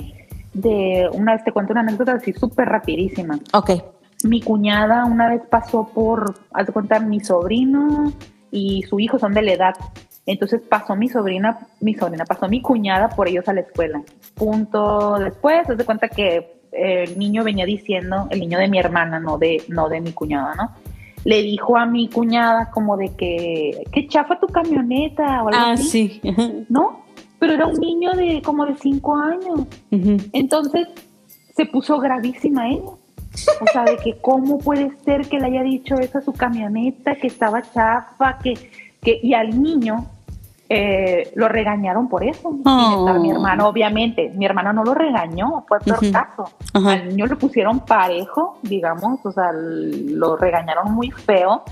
de 0.52 1.09
una 1.12 1.35
vez 1.35 1.44
te 1.44 1.52
cuento 1.52 1.72
una 1.72 1.83
anécdota 1.83 2.14
así 2.14 2.33
súper 2.33 2.68
rapidísima. 2.68 3.38
Ok. 3.52 3.70
Mi 4.24 4.42
cuñada 4.42 5.04
una 5.04 5.30
vez 5.30 5.42
pasó 5.48 5.88
por, 5.94 6.35
haz 6.52 6.66
de 6.66 6.72
cuenta, 6.72 6.98
mi 6.98 7.20
sobrino 7.20 8.12
y 8.50 8.83
su 8.83 8.98
hijo 8.98 9.18
son 9.18 9.33
de 9.33 9.42
la 9.42 9.52
edad 9.52 9.74
entonces 10.31 10.61
pasó 10.69 10.97
mi 10.97 11.09
sobrina, 11.09 11.59
mi 11.81 11.95
sobrina, 11.95 12.25
pasó 12.25 12.49
mi 12.49 12.62
cuñada 12.62 13.09
por 13.09 13.29
ellos 13.29 13.49
a 13.49 13.53
la 13.53 13.61
escuela. 13.61 14.03
Punto 14.35 15.19
después, 15.19 15.66
se 15.66 15.75
de 15.75 15.85
cuenta 15.85 16.09
que 16.09 16.61
el 16.73 17.19
niño 17.19 17.45
venía 17.45 17.64
diciendo, 17.64 18.29
el 18.31 18.40
niño 18.40 18.59
de 18.59 18.69
mi 18.69 18.79
hermana, 18.79 19.19
no 19.19 19.38
de, 19.38 19.62
no 19.69 19.88
de 19.88 20.01
mi 20.01 20.12
cuñada, 20.12 20.55
¿no? 20.55 20.71
Le 21.25 21.43
dijo 21.43 21.77
a 21.77 21.85
mi 21.85 22.09
cuñada 22.09 22.71
como 22.71 22.97
de 22.97 23.14
que, 23.14 23.83
qué 23.93 24.07
chafa 24.07 24.38
tu 24.38 24.47
camioneta 24.47 25.43
o 25.43 25.49
algo 25.49 25.61
ah, 25.61 25.77
sí. 25.77 26.21
¿No? 26.69 27.05
Pero 27.38 27.55
era 27.55 27.66
un 27.66 27.79
niño 27.79 28.12
de 28.12 28.40
como 28.43 28.64
de 28.66 28.75
cinco 28.77 29.16
años. 29.16 29.66
Entonces 30.33 30.88
se 31.55 31.66
puso 31.66 31.99
gravísima 31.99 32.71
ella. 32.71 32.90
O 33.61 33.66
sea, 33.73 33.85
de 33.85 33.97
que 33.97 34.16
cómo 34.21 34.59
puede 34.59 34.90
ser 35.05 35.29
que 35.29 35.38
le 35.38 35.47
haya 35.47 35.62
dicho 35.62 35.95
eso 35.97 36.19
a 36.19 36.23
su 36.23 36.33
camioneta, 36.33 37.14
que 37.14 37.27
estaba 37.27 37.62
chafa, 37.62 38.38
que, 38.43 38.55
que 39.01 39.21
y 39.23 39.35
al 39.35 39.62
niño 39.62 40.07
eh, 40.72 41.33
lo 41.35 41.48
regañaron 41.48 42.09
por 42.09 42.22
eso. 42.22 42.52
Mi 42.52 43.30
hermano, 43.30 43.66
obviamente, 43.66 44.30
mi 44.37 44.46
hermano 44.46 44.72
no 44.72 44.85
lo 44.85 44.94
regañó, 44.94 45.64
fue 45.66 45.80
por 45.80 46.12
caso. 46.12 46.44
Al 46.72 47.09
niño 47.09 47.26
le 47.26 47.35
pusieron 47.35 47.80
parejo, 47.80 48.61
digamos, 48.62 49.18
o 49.24 49.33
sea, 49.33 49.50
lo 49.52 50.37
regañaron 50.37 50.94
muy 50.94 51.11
feo. 51.11 51.64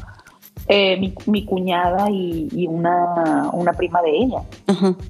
Eh, 0.66 1.14
mi, 1.26 1.44
cuñada 1.46 2.10
y, 2.10 2.66
una, 2.68 3.48
una, 3.52 3.72
prima 3.72 4.02
de 4.02 4.10
ella. 4.10 4.42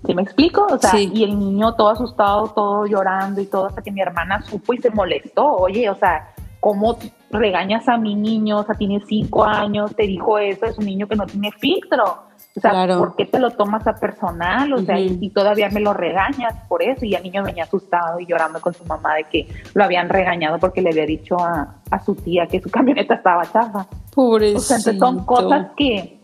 ¿Sí 0.07 0.15
me 0.15 0.23
explico? 0.23 0.67
O 0.71 0.79
sea, 0.79 1.01
y 1.01 1.25
el 1.25 1.37
niño 1.37 1.75
todo 1.75 1.89
asustado, 1.89 2.49
todo 2.49 2.87
llorando 2.87 3.41
y 3.41 3.47
todo, 3.47 3.67
hasta 3.67 3.83
que 3.83 3.91
mi 3.91 4.03
hermana 4.03 4.43
supo 4.43 4.75
y 4.75 4.79
se 4.79 4.91
molestó. 4.91 5.57
Oye, 5.57 5.89
o 5.89 5.97
sea, 5.97 6.29
¿cómo 6.61 6.99
regañas 7.31 7.89
a 7.89 7.97
mi 7.97 8.15
niño? 8.15 8.59
O 8.59 8.63
sea, 8.65 8.77
tiene 8.77 9.01
cinco 9.09 9.45
años, 9.45 9.97
te 9.97 10.03
dijo 10.05 10.39
eso, 10.39 10.67
es 10.67 10.79
un 10.79 10.85
niño 10.85 11.09
que 11.09 11.17
no 11.17 11.27
tiene 11.27 11.51
filtro. 11.53 12.28
O 12.59 12.61
sea, 12.61 12.99
¿por 12.99 13.17
qué 13.17 13.25
te 13.25 13.39
lo 13.39 13.51
tomas 13.51 13.87
a 13.87 13.95
personal? 13.95 14.73
O 14.73 14.83
sea, 14.83 14.99
y, 14.99 15.31
todavía 15.31 15.69
me 15.71 15.81
lo 15.81 15.95
regañas 15.95 16.55
por 16.69 16.83
eso. 16.83 17.05
Y 17.05 17.15
el 17.15 17.23
niño 17.23 17.43
venía 17.43 17.65
asustado 17.65 18.19
y 18.19 18.27
llorando 18.27 18.61
con 18.61 18.75
su 18.75 18.85
mamá 18.85 19.15
de 19.15 19.25
que 19.25 19.49
lo 19.75 19.85
habían 19.85 20.09
regañado 20.09 20.59
porque 20.59 20.83
le 20.83 20.91
había 20.91 21.07
dicho 21.07 21.37
a, 21.39 21.75
su 22.05 22.15
tía 22.15 22.47
que 22.47 22.61
su 22.61 22.71
camioneta 22.71 23.15
estaba 23.15 23.51
chafa. 23.51 23.87
Pobrecito. 24.15 24.59
O 24.59 24.63
sea, 24.63 24.77
entonces 24.79 24.99
son 24.99 25.25
cosas 25.25 25.69
que, 25.77 26.19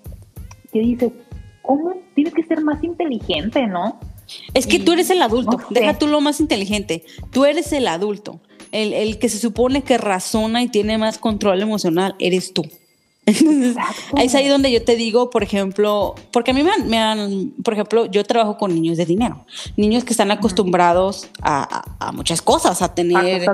que 0.73 0.79
dices, 0.81 1.12
¿cómo 1.62 1.94
tienes 2.14 2.35
que 2.35 2.42
ser 2.44 2.62
más 2.62 2.83
inteligente, 2.83 3.66
no? 3.66 3.99
Es 4.55 4.66
que 4.66 4.79
tú 4.79 4.92
eres 4.92 5.11
el 5.11 5.20
adulto, 5.20 5.59
deja 5.70 5.99
tú 5.99 6.07
lo 6.07 6.20
más 6.20 6.40
inteligente, 6.40 7.05
tú 7.31 7.44
eres 7.44 7.73
el 7.75 7.87
adulto, 7.87 8.40
el, 8.73 8.94
el 8.94 9.18
que 9.18 9.29
se 9.29 9.38
supone 9.38 9.83
que 9.83 9.99
razona 9.99 10.62
y 10.62 10.68
tiene 10.68 10.97
más 10.97 11.18
control 11.18 11.61
emocional, 11.61 12.16
eres 12.18 12.55
tú. 12.55 12.64
Es 13.27 14.35
ahí 14.35 14.49
donde 14.49 14.71
yo 14.71 14.85
te 14.85 14.97
digo, 14.97 15.31
por 15.31 15.43
ejemplo, 15.43 16.15
porque 16.31 16.51
a 16.51 16.55
mí 16.55 16.63
me 16.63 16.99
han, 16.99 17.55
por 17.63 17.73
ejemplo, 17.73 18.05
yo 18.07 18.23
trabajo 18.25 18.59
con 18.59 18.75
niños 18.75 18.99
de 18.99 19.07
dinero, 19.07 19.47
niños 19.77 20.05
que 20.05 20.13
están 20.13 20.31
acostumbrados 20.31 21.29
a, 21.41 21.85
muchas 22.13 22.43
cosas, 22.43 22.83
a 22.83 22.95
tener 22.95 23.47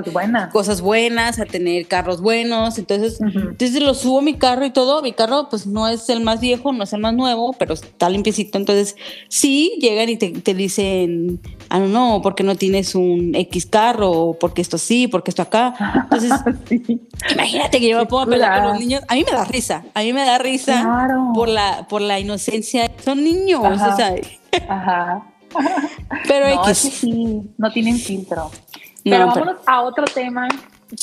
cosas 0.51 0.81
buenas. 0.81 1.39
a 1.39 1.45
tener 1.45 1.87
carros 1.87 2.21
buenos, 2.21 2.77
entonces, 2.77 3.19
entonces 3.21 3.81
lo 3.81 3.93
subo 3.93 4.19
a 4.19 4.21
mi 4.21 4.33
carro 4.33 4.65
y 4.65 4.71
todo, 4.71 5.01
mi 5.01 5.13
carro 5.13 5.47
pues 5.49 5.65
no 5.65 5.87
es 5.87 6.09
el 6.09 6.21
más 6.21 6.41
viejo, 6.41 6.73
no 6.73 6.83
es 6.83 6.91
el 6.91 6.99
más 6.99 7.13
nuevo, 7.13 7.53
pero 7.57 7.73
está 7.73 8.09
limpiecito, 8.09 8.57
entonces 8.57 8.97
sí, 9.29 9.77
llegan 9.79 10.09
y 10.09 10.17
te, 10.17 10.31
te 10.31 10.53
dicen, 10.53 11.39
ah, 11.69 11.79
no, 11.79 11.87
no, 11.87 12.21
porque 12.21 12.43
no 12.43 12.55
tienes 12.55 12.93
un 12.93 13.35
X 13.35 13.65
carro, 13.67 14.35
porque 14.37 14.61
esto 14.61 14.77
sí, 14.77 15.07
porque 15.07 15.31
esto 15.31 15.43
acá, 15.43 15.73
entonces, 16.11 16.31
imagínate 17.31 17.79
que 17.79 17.87
yo 17.87 17.97
me 17.97 18.05
puedo 18.05 18.25
pelear 18.27 18.61
con 18.61 18.71
los 18.73 18.79
niños, 18.79 19.01
a 19.07 19.15
mí 19.15 19.23
me 19.23 19.31
da 19.31 19.45
risa 19.45 19.60
a 19.69 19.99
mí 20.01 20.13
me 20.13 20.25
da 20.25 20.37
risa 20.37 21.31
por, 21.33 21.47
la, 21.47 21.85
por 21.87 22.01
la 22.01 22.19
inocencia. 22.19 22.91
Son 23.03 23.23
niños, 23.23 23.63
Ajá. 23.63 24.15
Ajá. 24.67 25.23
Pero 26.27 26.55
no, 26.55 26.63
que 26.63 26.73
sí, 26.73 27.41
no 27.57 27.71
tienen 27.71 27.97
filtro. 27.97 28.49
Pero 29.03 29.27
vámonos 29.27 29.57
a 29.65 29.81
otro 29.81 30.05
tema. 30.05 30.47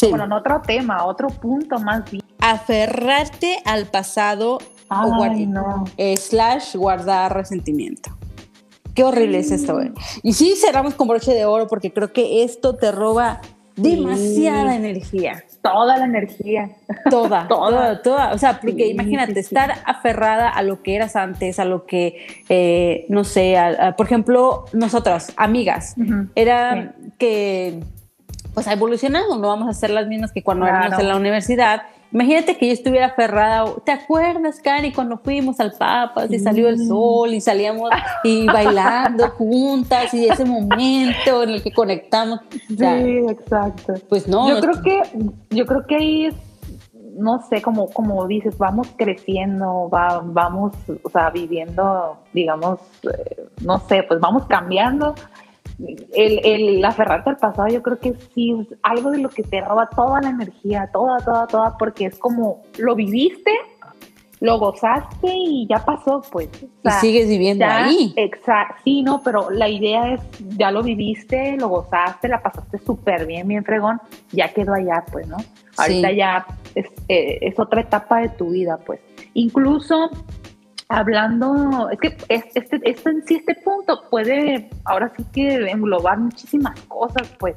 Bueno, 0.08 0.26
no 0.26 0.36
otro 0.36 0.60
tema, 0.60 1.04
otro 1.04 1.28
punto 1.28 1.78
más 1.78 2.10
bien. 2.10 2.22
Aferrarte 2.40 3.58
al 3.64 3.86
pasado 3.86 4.58
Ay, 4.88 5.46
no. 5.46 5.84
slash 6.16 6.76
guardar 6.76 7.34
resentimiento. 7.34 8.10
Qué 8.94 9.04
horrible 9.04 9.38
es 9.38 9.50
esto, 9.50 9.74
güey. 9.74 9.92
Y 10.22 10.32
sí 10.32 10.54
cerramos 10.56 10.94
con 10.94 11.08
broche 11.08 11.32
de 11.32 11.44
oro 11.44 11.66
porque 11.68 11.92
creo 11.92 12.12
que 12.12 12.42
esto 12.42 12.74
te 12.74 12.90
roba 12.90 13.40
demasiada 13.76 14.74
energía 14.74 15.44
toda 15.62 15.96
la 15.96 16.04
energía. 16.04 16.70
Toda, 17.10 17.48
toda, 17.48 18.02
toda. 18.02 18.32
O 18.32 18.38
sea, 18.38 18.60
porque 18.60 18.86
imagínate, 18.86 19.38
estar 19.40 19.74
aferrada 19.84 20.48
a 20.48 20.62
lo 20.62 20.82
que 20.82 20.96
eras 20.96 21.16
antes, 21.16 21.58
a 21.58 21.64
lo 21.64 21.86
que, 21.86 22.44
eh, 22.48 23.06
no 23.08 23.24
sé, 23.24 23.56
por 23.96 24.06
ejemplo, 24.06 24.64
nosotras, 24.72 25.32
amigas, 25.36 25.94
era 26.34 26.94
que, 27.18 27.80
pues 28.54 28.68
ha 28.68 28.72
evolucionado, 28.72 29.38
no 29.38 29.48
vamos 29.48 29.68
a 29.68 29.72
ser 29.72 29.90
las 29.90 30.06
mismas 30.06 30.32
que 30.32 30.42
cuando 30.42 30.66
éramos 30.66 30.98
en 30.98 31.08
la 31.08 31.16
universidad 31.16 31.82
Imagínate 32.12 32.56
que 32.56 32.66
yo 32.68 32.72
estuviera 32.72 33.06
aferrada. 33.06 33.66
¿Te 33.84 33.92
acuerdas, 33.92 34.60
Cari, 34.60 34.92
cuando 34.92 35.18
fuimos 35.18 35.60
al 35.60 35.72
Papas 35.72 36.30
y 36.30 36.38
salió 36.38 36.68
el 36.68 36.86
sol 36.86 37.34
y 37.34 37.40
salíamos 37.40 37.90
y 38.24 38.46
bailando 38.52 39.28
juntas 39.30 40.14
y 40.14 40.26
ese 40.26 40.44
momento 40.44 41.42
en 41.42 41.50
el 41.50 41.62
que 41.62 41.72
conectamos? 41.72 42.40
sí, 42.68 42.84
exacto. 43.28 43.94
Pues 44.08 44.26
no. 44.26 44.48
Yo 44.48 44.60
creo 44.60 44.82
que, 44.82 45.02
yo 45.50 45.66
creo 45.66 45.86
que 45.86 45.96
ahí 45.96 46.26
es, 46.26 46.34
no 47.16 47.42
sé, 47.42 47.60
como, 47.60 47.90
como 47.90 48.26
dices, 48.26 48.56
vamos 48.56 48.88
creciendo, 48.96 49.90
va, 49.90 50.22
vamos, 50.24 50.72
o 51.02 51.10
sea, 51.10 51.30
viviendo, 51.30 52.16
digamos, 52.32 52.80
eh, 53.02 53.48
no 53.62 53.80
sé, 53.80 54.02
pues 54.04 54.18
vamos 54.20 54.46
cambiando 54.46 55.14
el, 55.78 56.40
el 56.44 56.84
aferrarte 56.84 57.30
al 57.30 57.36
pasado 57.36 57.68
yo 57.68 57.82
creo 57.82 57.98
que 57.98 58.14
sí 58.34 58.52
es 58.52 58.76
algo 58.82 59.10
de 59.10 59.18
lo 59.18 59.28
que 59.28 59.42
te 59.42 59.60
roba 59.60 59.88
toda 59.88 60.20
la 60.20 60.30
energía, 60.30 60.90
toda, 60.92 61.18
toda, 61.18 61.46
toda, 61.46 61.76
porque 61.78 62.06
es 62.06 62.18
como 62.18 62.62
lo 62.78 62.94
viviste, 62.94 63.52
lo 64.40 64.58
gozaste 64.58 65.32
y 65.32 65.66
ya 65.68 65.84
pasó, 65.84 66.22
pues. 66.30 66.48
y 66.84 66.90
sigues 67.00 67.28
viviendo 67.28 67.64
ahí. 67.64 68.12
Exacto, 68.16 68.76
sí, 68.84 69.02
no, 69.02 69.20
pero 69.22 69.50
la 69.50 69.68
idea 69.68 70.14
es, 70.14 70.20
ya 70.56 70.70
lo 70.70 70.82
viviste, 70.82 71.56
lo 71.56 71.68
gozaste, 71.68 72.28
la 72.28 72.42
pasaste 72.42 72.78
súper 72.78 73.26
bien, 73.26 73.46
bien 73.48 73.64
fregón, 73.64 74.00
ya 74.32 74.52
quedó 74.52 74.74
allá, 74.74 75.04
pues, 75.10 75.26
¿no? 75.26 75.36
Ahorita 75.76 76.10
ya 76.12 76.46
es, 76.74 76.86
eh, 77.08 77.38
es 77.40 77.58
otra 77.58 77.80
etapa 77.80 78.20
de 78.20 78.30
tu 78.30 78.50
vida, 78.50 78.78
pues. 78.84 79.00
Incluso 79.34 80.10
hablando, 80.88 81.90
es 81.90 81.98
que 81.98 82.16
este, 82.28 82.80
este, 82.82 83.22
sí, 83.26 83.36
este 83.36 83.54
punto 83.56 84.04
puede 84.10 84.70
ahora 84.84 85.12
sí 85.16 85.24
que 85.32 85.70
englobar 85.70 86.18
muchísimas 86.18 86.80
cosas, 86.82 87.28
pues. 87.38 87.54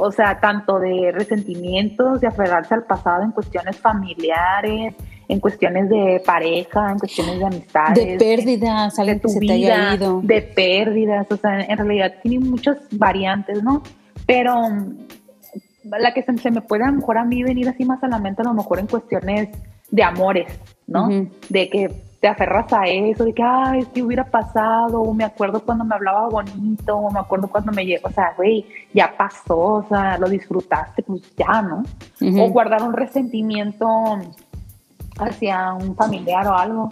O 0.00 0.12
sea, 0.12 0.38
tanto 0.38 0.78
de 0.78 1.10
resentimientos, 1.12 2.20
de 2.20 2.28
aferrarse 2.28 2.72
al 2.72 2.84
pasado 2.84 3.24
en 3.24 3.32
cuestiones 3.32 3.76
familiares, 3.78 4.94
en 5.26 5.40
cuestiones 5.40 5.88
de 5.88 6.22
pareja, 6.24 6.92
en 6.92 6.98
cuestiones 7.00 7.38
de 7.40 7.44
amistades. 7.44 8.06
De 8.06 8.16
pérdidas, 8.16 8.94
de 8.96 9.16
tu 9.16 9.40
vida, 9.40 9.96
De 10.22 10.42
pérdidas, 10.42 11.26
o 11.30 11.36
sea, 11.36 11.62
en 11.62 11.76
realidad 11.76 12.14
tiene 12.22 12.46
muchas 12.46 12.78
variantes, 12.92 13.60
¿no? 13.60 13.82
Pero 14.24 14.68
mm, 14.68 15.06
la 15.98 16.14
que 16.14 16.22
se, 16.22 16.50
me 16.52 16.60
puede 16.60 16.84
a 16.84 16.88
lo 16.88 16.98
mejor 16.98 17.18
a 17.18 17.24
mí 17.24 17.42
venir 17.42 17.68
así 17.68 17.84
más 17.84 18.00
a 18.04 18.08
la 18.08 18.20
mente, 18.20 18.42
a 18.42 18.44
lo 18.44 18.54
mejor 18.54 18.78
en 18.78 18.86
cuestiones 18.86 19.48
de 19.90 20.02
amores, 20.04 20.60
¿no? 20.86 21.08
De 21.48 21.68
que 21.70 22.07
te 22.20 22.26
aferras 22.26 22.72
a 22.72 22.84
eso, 22.86 23.24
de 23.24 23.32
que, 23.32 23.42
ay, 23.42 23.86
si 23.94 24.02
hubiera 24.02 24.24
pasado, 24.24 25.00
o 25.00 25.14
me 25.14 25.24
acuerdo 25.24 25.60
cuando 25.60 25.84
me 25.84 25.94
hablaba 25.94 26.28
bonito, 26.28 26.96
o 26.96 27.10
me 27.12 27.20
acuerdo 27.20 27.48
cuando 27.48 27.70
me 27.72 27.86
llegó, 27.86 28.08
o 28.08 28.12
sea, 28.12 28.34
güey, 28.36 28.66
ya 28.92 29.14
pasó, 29.16 29.56
o 29.56 29.86
sea, 29.88 30.18
lo 30.18 30.28
disfrutaste, 30.28 31.02
pues 31.04 31.22
ya, 31.36 31.62
¿no? 31.62 31.84
O 32.42 32.50
guardar 32.50 32.82
un 32.82 32.92
resentimiento 32.92 33.86
hacia 35.18 35.72
un 35.74 35.94
familiar 35.94 36.46
o 36.48 36.54
algo, 36.54 36.88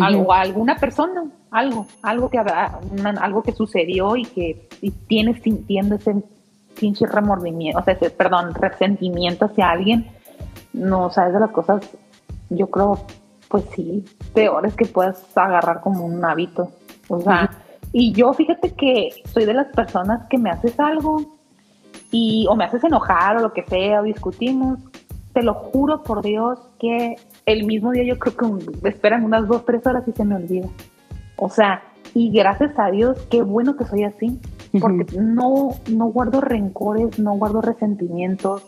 algo, 0.00 0.32
alguna 0.32 0.76
persona, 0.76 1.24
algo, 1.50 1.86
algo 2.02 2.30
que, 2.30 2.38
algo 2.38 3.42
que 3.42 3.52
sucedió 3.52 4.14
y 4.14 4.24
que 4.26 4.68
tienes 5.08 5.42
sintiendo 5.42 5.96
ese 5.96 6.22
pinche 6.78 7.04
remordimiento, 7.06 7.80
o 7.80 7.82
sea, 7.82 7.94
ese, 7.94 8.10
perdón, 8.10 8.54
resentimiento 8.54 9.46
hacia 9.46 9.70
alguien, 9.70 10.06
no, 10.72 11.06
o 11.06 11.10
sea, 11.10 11.26
es 11.26 11.32
de 11.32 11.40
las 11.40 11.50
cosas, 11.50 11.82
yo 12.48 12.68
creo, 12.68 13.00
pues 13.48 13.64
sí, 13.74 14.04
peor 14.34 14.66
es 14.66 14.74
que 14.74 14.86
puedas 14.86 15.24
agarrar 15.36 15.80
como 15.80 16.04
un 16.04 16.24
hábito. 16.24 16.70
O 17.08 17.20
sea, 17.20 17.50
y 17.92 18.12
yo 18.12 18.32
fíjate 18.32 18.72
que 18.74 19.10
soy 19.32 19.44
de 19.44 19.54
las 19.54 19.68
personas 19.68 20.26
que 20.28 20.38
me 20.38 20.50
haces 20.50 20.78
algo 20.78 21.38
y 22.10 22.46
o 22.48 22.56
me 22.56 22.64
haces 22.64 22.84
enojar 22.84 23.38
o 23.38 23.40
lo 23.40 23.52
que 23.52 23.64
sea, 23.64 24.00
o 24.00 24.04
discutimos, 24.04 24.78
te 25.32 25.42
lo 25.42 25.54
juro 25.54 26.02
por 26.02 26.22
Dios 26.22 26.58
que 26.78 27.16
el 27.46 27.64
mismo 27.64 27.92
día 27.92 28.04
yo 28.04 28.18
creo 28.18 28.36
que 28.36 28.88
esperan 28.88 29.24
unas 29.24 29.46
dos, 29.48 29.64
tres 29.64 29.86
horas 29.86 30.06
y 30.06 30.12
se 30.12 30.24
me 30.24 30.36
olvida. 30.36 30.68
O 31.36 31.48
sea, 31.48 31.82
y 32.14 32.30
gracias 32.30 32.78
a 32.78 32.90
Dios, 32.90 33.18
qué 33.30 33.42
bueno 33.42 33.76
que 33.76 33.84
soy 33.84 34.04
así, 34.04 34.40
porque 34.80 35.06
no, 35.18 35.70
no 35.90 36.06
guardo 36.06 36.40
rencores, 36.40 37.18
no 37.18 37.34
guardo 37.34 37.60
resentimientos, 37.60 38.62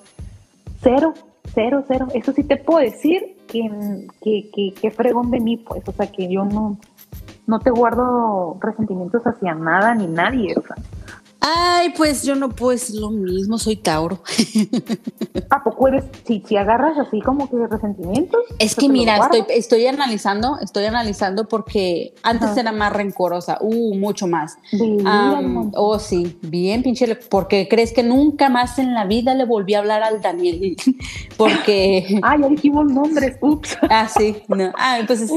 cero, 0.80 1.12
cero, 1.54 1.84
cero. 1.86 2.08
Eso 2.14 2.32
sí 2.32 2.44
te 2.44 2.56
puedo 2.56 2.80
decir 2.80 3.36
que, 3.46 4.06
que, 4.22 4.74
que, 4.80 4.90
fregón 4.90 5.30
de 5.30 5.40
mí, 5.40 5.56
pues, 5.56 5.82
o 5.86 5.92
sea, 5.92 6.06
que 6.06 6.28
yo 6.28 6.44
no, 6.44 6.78
no 7.46 7.58
te 7.60 7.70
guardo 7.70 8.56
resentimientos 8.60 9.22
hacia 9.24 9.54
nada 9.54 9.94
ni 9.94 10.06
nadie, 10.06 10.54
o 10.56 10.62
sea, 10.62 10.76
Ay, 11.40 11.94
pues 11.96 12.22
yo 12.22 12.34
no 12.34 12.50
puedo 12.50 12.72
decir 12.72 13.00
lo 13.00 13.10
mismo, 13.10 13.58
soy 13.58 13.76
Tauro. 13.76 14.22
¿A 15.48 15.64
poco 15.64 15.88
eres, 15.88 16.04
si, 16.26 16.42
si 16.46 16.56
agarras 16.56 16.98
así 16.98 17.20
como 17.22 17.48
que 17.48 17.56
resentimientos? 17.66 18.40
Es 18.58 18.74
que 18.74 18.88
mira, 18.90 19.16
estoy, 19.16 19.44
estoy 19.48 19.86
analizando, 19.86 20.58
estoy 20.60 20.84
analizando 20.84 21.48
porque 21.48 22.12
antes 22.22 22.56
era 22.56 22.72
más 22.72 22.92
rencorosa, 22.92 23.56
uh, 23.60 23.94
mucho 23.94 24.26
más. 24.26 24.58
oh, 25.74 25.98
sí, 25.98 26.38
bien 26.42 26.82
pinche, 26.82 27.16
porque 27.16 27.68
crees 27.68 27.92
que 27.92 28.02
nunca 28.02 28.50
más 28.50 28.78
en 28.78 28.92
la 28.92 29.06
vida 29.06 29.34
le 29.34 29.46
volví 29.46 29.74
a 29.74 29.78
hablar 29.78 30.02
al 30.02 30.20
Daniel, 30.20 30.76
porque... 31.38 32.20
ah, 32.22 32.36
ya 32.38 32.48
dijimos 32.48 32.92
nombres, 32.92 33.36
ups. 33.40 33.78
ah, 33.90 34.08
sí, 34.08 34.36
no, 34.48 34.72
ah, 34.76 34.98
pues... 35.06 35.30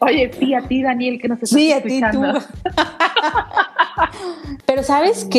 Oye, 0.00 0.30
sí, 0.38 0.54
a 0.54 0.62
ti 0.66 0.82
Daniel, 0.82 1.20
que 1.20 1.28
nos 1.28 1.36
estás 1.36 1.50
Sí, 1.50 1.72
a 1.72 1.82
ti 1.82 2.00
tú. 2.10 2.22
Pero 4.66 4.82
¿sabes 4.82 5.24
qué? 5.30 5.35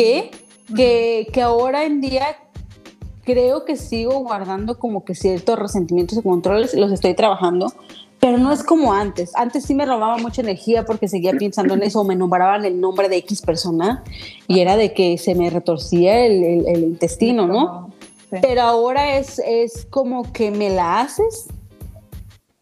Que, 0.74 1.26
que 1.32 1.42
ahora 1.42 1.84
en 1.84 2.00
día 2.00 2.36
creo 3.24 3.66
que 3.66 3.76
sigo 3.76 4.20
guardando 4.20 4.78
como 4.78 5.04
que 5.04 5.14
ciertos 5.14 5.58
resentimientos 5.58 6.16
y 6.16 6.22
controles, 6.22 6.72
los 6.72 6.90
estoy 6.90 7.12
trabajando, 7.14 7.72
pero 8.20 8.38
no 8.38 8.50
es 8.52 8.62
como 8.62 8.94
antes. 8.94 9.36
Antes 9.36 9.64
sí 9.64 9.74
me 9.74 9.84
robaba 9.84 10.16
mucha 10.16 10.40
energía 10.40 10.86
porque 10.86 11.08
seguía 11.08 11.32
pensando 11.32 11.74
en 11.74 11.82
eso 11.82 12.00
o 12.00 12.04
me 12.04 12.16
nombraban 12.16 12.64
el 12.64 12.80
nombre 12.80 13.10
de 13.10 13.18
X 13.18 13.42
persona 13.42 14.02
y 14.46 14.60
era 14.60 14.78
de 14.78 14.94
que 14.94 15.18
se 15.18 15.34
me 15.34 15.50
retorcía 15.50 16.24
el, 16.24 16.66
el, 16.66 16.84
intestino, 16.84 17.46
¿no? 17.46 17.90
Pero 18.30 18.62
ahora 18.62 19.18
es, 19.18 19.38
es 19.40 19.86
como 19.90 20.32
que 20.32 20.50
me 20.50 20.70
la 20.70 21.00
haces 21.00 21.48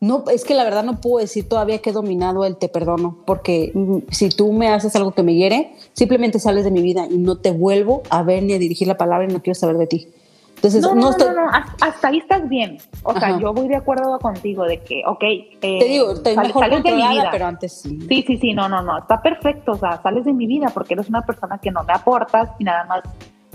no, 0.00 0.24
es 0.30 0.44
que 0.44 0.54
la 0.54 0.64
verdad 0.64 0.84
no 0.84 1.00
puedo 1.00 1.18
decir 1.18 1.48
todavía 1.48 1.78
que 1.78 1.90
he 1.90 1.92
dominado 1.92 2.44
el 2.44 2.56
te 2.56 2.68
perdono, 2.68 3.22
porque 3.26 3.72
mm, 3.74 3.98
si 4.10 4.28
tú 4.28 4.52
me 4.52 4.68
haces 4.68 4.94
algo 4.94 5.12
que 5.12 5.22
me 5.22 5.34
hiere, 5.34 5.72
simplemente 5.94 6.38
sales 6.38 6.64
de 6.64 6.70
mi 6.70 6.82
vida 6.82 7.06
y 7.10 7.16
no 7.16 7.38
te 7.38 7.50
vuelvo 7.50 8.02
a 8.10 8.22
ver 8.22 8.42
ni 8.42 8.52
a 8.52 8.58
dirigir 8.58 8.88
la 8.88 8.98
palabra 8.98 9.26
y 9.28 9.32
no 9.32 9.42
quiero 9.42 9.58
saber 9.58 9.78
de 9.78 9.86
ti. 9.86 10.08
Entonces, 10.56 10.82
no, 10.82 10.94
no, 10.94 11.10
no, 11.10 11.32
no, 11.32 11.50
hasta 11.80 12.08
ahí 12.08 12.18
estás 12.18 12.48
bien. 12.48 12.78
O 13.02 13.12
sea, 13.12 13.38
yo 13.38 13.52
voy 13.52 13.68
de 13.68 13.76
acuerdo 13.76 14.18
contigo 14.18 14.64
de 14.64 14.80
que, 14.80 15.02
ok, 15.06 15.22
eh, 15.22 15.56
te 15.60 15.84
digo, 15.84 16.12
estoy 16.12 16.36
mejor 16.36 16.64
sales 16.64 16.82
de 16.82 16.92
mi 16.92 17.08
vida, 17.08 17.28
pero 17.30 17.46
antes 17.46 17.72
sí. 17.82 17.98
Sí, 18.08 18.24
sí, 18.26 18.38
sí, 18.38 18.54
no, 18.54 18.68
no, 18.68 18.82
no, 18.82 18.98
está 18.98 19.20
perfecto. 19.20 19.72
O 19.72 19.76
sea, 19.76 20.00
sales 20.02 20.24
de 20.24 20.32
mi 20.32 20.46
vida 20.46 20.68
porque 20.72 20.94
eres 20.94 21.10
una 21.10 21.22
persona 21.22 21.58
que 21.58 21.70
no 21.70 21.84
me 21.84 21.92
aportas 21.92 22.50
y 22.58 22.64
nada 22.64 22.84
más 22.84 23.02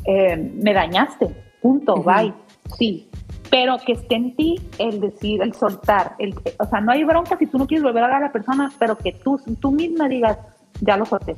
eh, 0.05 0.37
me 0.37 0.73
dañaste. 0.73 1.35
Punto, 1.61 1.95
bye. 1.95 2.33
Sí, 2.77 3.09
pero 3.51 3.77
que 3.85 3.91
esté 3.91 4.15
en 4.15 4.35
ti 4.35 4.55
el 4.79 5.01
decir, 5.01 5.41
el 5.41 5.53
soltar, 5.53 6.15
el, 6.19 6.33
o 6.57 6.65
sea, 6.65 6.79
no 6.79 6.93
hay 6.93 7.03
bronca 7.03 7.37
si 7.37 7.45
tú 7.45 7.57
no 7.57 7.67
quieres 7.67 7.83
volver 7.83 8.03
a 8.05 8.07
ver 8.07 8.15
a 8.15 8.19
la 8.21 8.31
persona, 8.31 8.71
pero 8.79 8.97
que 8.97 9.11
tú, 9.11 9.39
tú 9.59 9.71
misma 9.71 10.07
digas, 10.07 10.37
ya 10.79 10.95
lo 10.95 11.05
solté. 11.05 11.35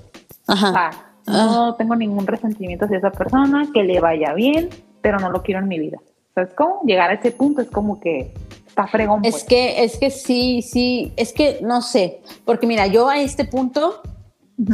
Ajá. 0.47 0.69
O 0.69 0.71
sea, 0.71 0.91
no 1.25 1.69
ah. 1.69 1.75
tengo 1.75 1.95
ningún 1.95 2.27
resentimiento 2.27 2.85
hacia 2.85 2.99
esa 2.99 3.11
persona, 3.11 3.67
que 3.73 3.83
le 3.83 3.99
vaya 3.99 4.33
bien, 4.33 4.69
pero 5.01 5.17
no 5.19 5.31
lo 5.31 5.41
quiero 5.41 5.61
en 5.61 5.67
mi 5.67 5.79
vida. 5.79 5.97
O 6.01 6.33
sea, 6.35 6.43
es 6.43 6.53
como 6.53 6.81
llegar 6.85 7.09
a 7.09 7.15
ese 7.15 7.31
punto, 7.31 7.63
es 7.63 7.69
como 7.69 7.99
que 7.99 8.31
está 8.67 8.85
fregón. 8.85 9.25
Es 9.25 9.31
pues. 9.31 9.43
que, 9.45 9.83
es 9.83 9.97
que 9.97 10.11
sí, 10.11 10.61
sí, 10.61 11.13
es 11.17 11.33
que 11.33 11.59
no 11.63 11.81
sé, 11.81 12.21
porque 12.45 12.67
mira, 12.67 12.85
yo 12.85 13.09
a 13.09 13.17
este 13.17 13.45
punto 13.45 14.03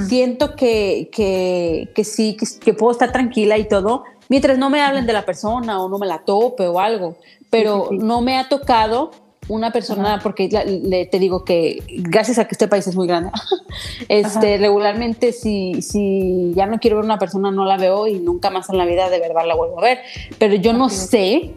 siento 0.10 0.58
que, 0.58 1.10
que, 1.14 1.90
que 1.96 2.04
sí, 2.04 2.36
que, 2.36 2.46
que 2.60 2.74
puedo 2.74 2.92
estar 2.92 3.14
tranquila 3.14 3.58
y 3.58 3.66
todo, 3.66 4.04
mientras 4.30 4.58
no 4.58 4.70
me 4.70 4.82
hablen 4.82 5.06
de 5.06 5.14
la 5.14 5.26
persona 5.26 5.84
o 5.84 5.90
no 5.90 5.98
me 6.00 6.08
la 6.08 6.20
tope 6.20 6.68
o 6.68 6.80
algo, 6.80 7.18
pero 7.50 7.90
no 7.92 8.22
me 8.22 8.38
ha 8.38 8.48
tocado 8.48 9.12
una 9.50 9.72
persona, 9.72 10.20
porque 10.22 10.48
le, 10.84 11.08
te 11.08 11.18
digo 11.18 11.44
que 11.44 11.84
gracias 11.88 12.38
a 12.38 12.46
que 12.46 12.52
este 12.52 12.68
país 12.68 12.86
es 12.86 12.96
muy 12.96 13.08
grande, 13.08 13.32
este, 14.08 14.58
regularmente 14.58 15.34
si, 15.34 15.82
si 15.82 16.54
ya 16.56 16.68
no 16.68 16.80
quiero 16.80 16.98
ver 16.98 17.06
una 17.06 17.18
persona 17.18 17.52
no 17.52 17.66
la 17.66 17.78
veo 17.78 18.08
y 18.08 18.20
nunca 18.20 18.52
más 18.52 18.70
en 18.70 18.78
la 18.78 18.86
vida 18.86 19.10
de 19.10 19.20
verdad 19.20 19.48
la 19.48 19.56
vuelvo 19.56 19.80
a 19.80 19.82
ver, 19.82 20.00
pero 20.38 20.54
yo 20.54 20.74
no 20.74 20.90
sé 20.90 21.56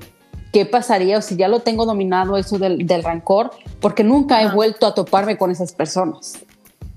qué 0.52 0.64
pasaría 0.64 1.18
o 1.18 1.22
si 1.22 1.36
ya 1.36 1.48
lo 1.48 1.60
tengo 1.60 1.84
dominado 1.84 2.38
eso 2.38 2.58
del, 2.58 2.86
del 2.86 3.04
rencor, 3.04 3.50
porque 3.80 4.04
nunca 4.04 4.42
he 4.42 4.50
vuelto 4.50 4.86
a 4.86 4.94
toparme 4.94 5.36
con 5.36 5.50
esas 5.50 5.72
personas. 5.72 6.38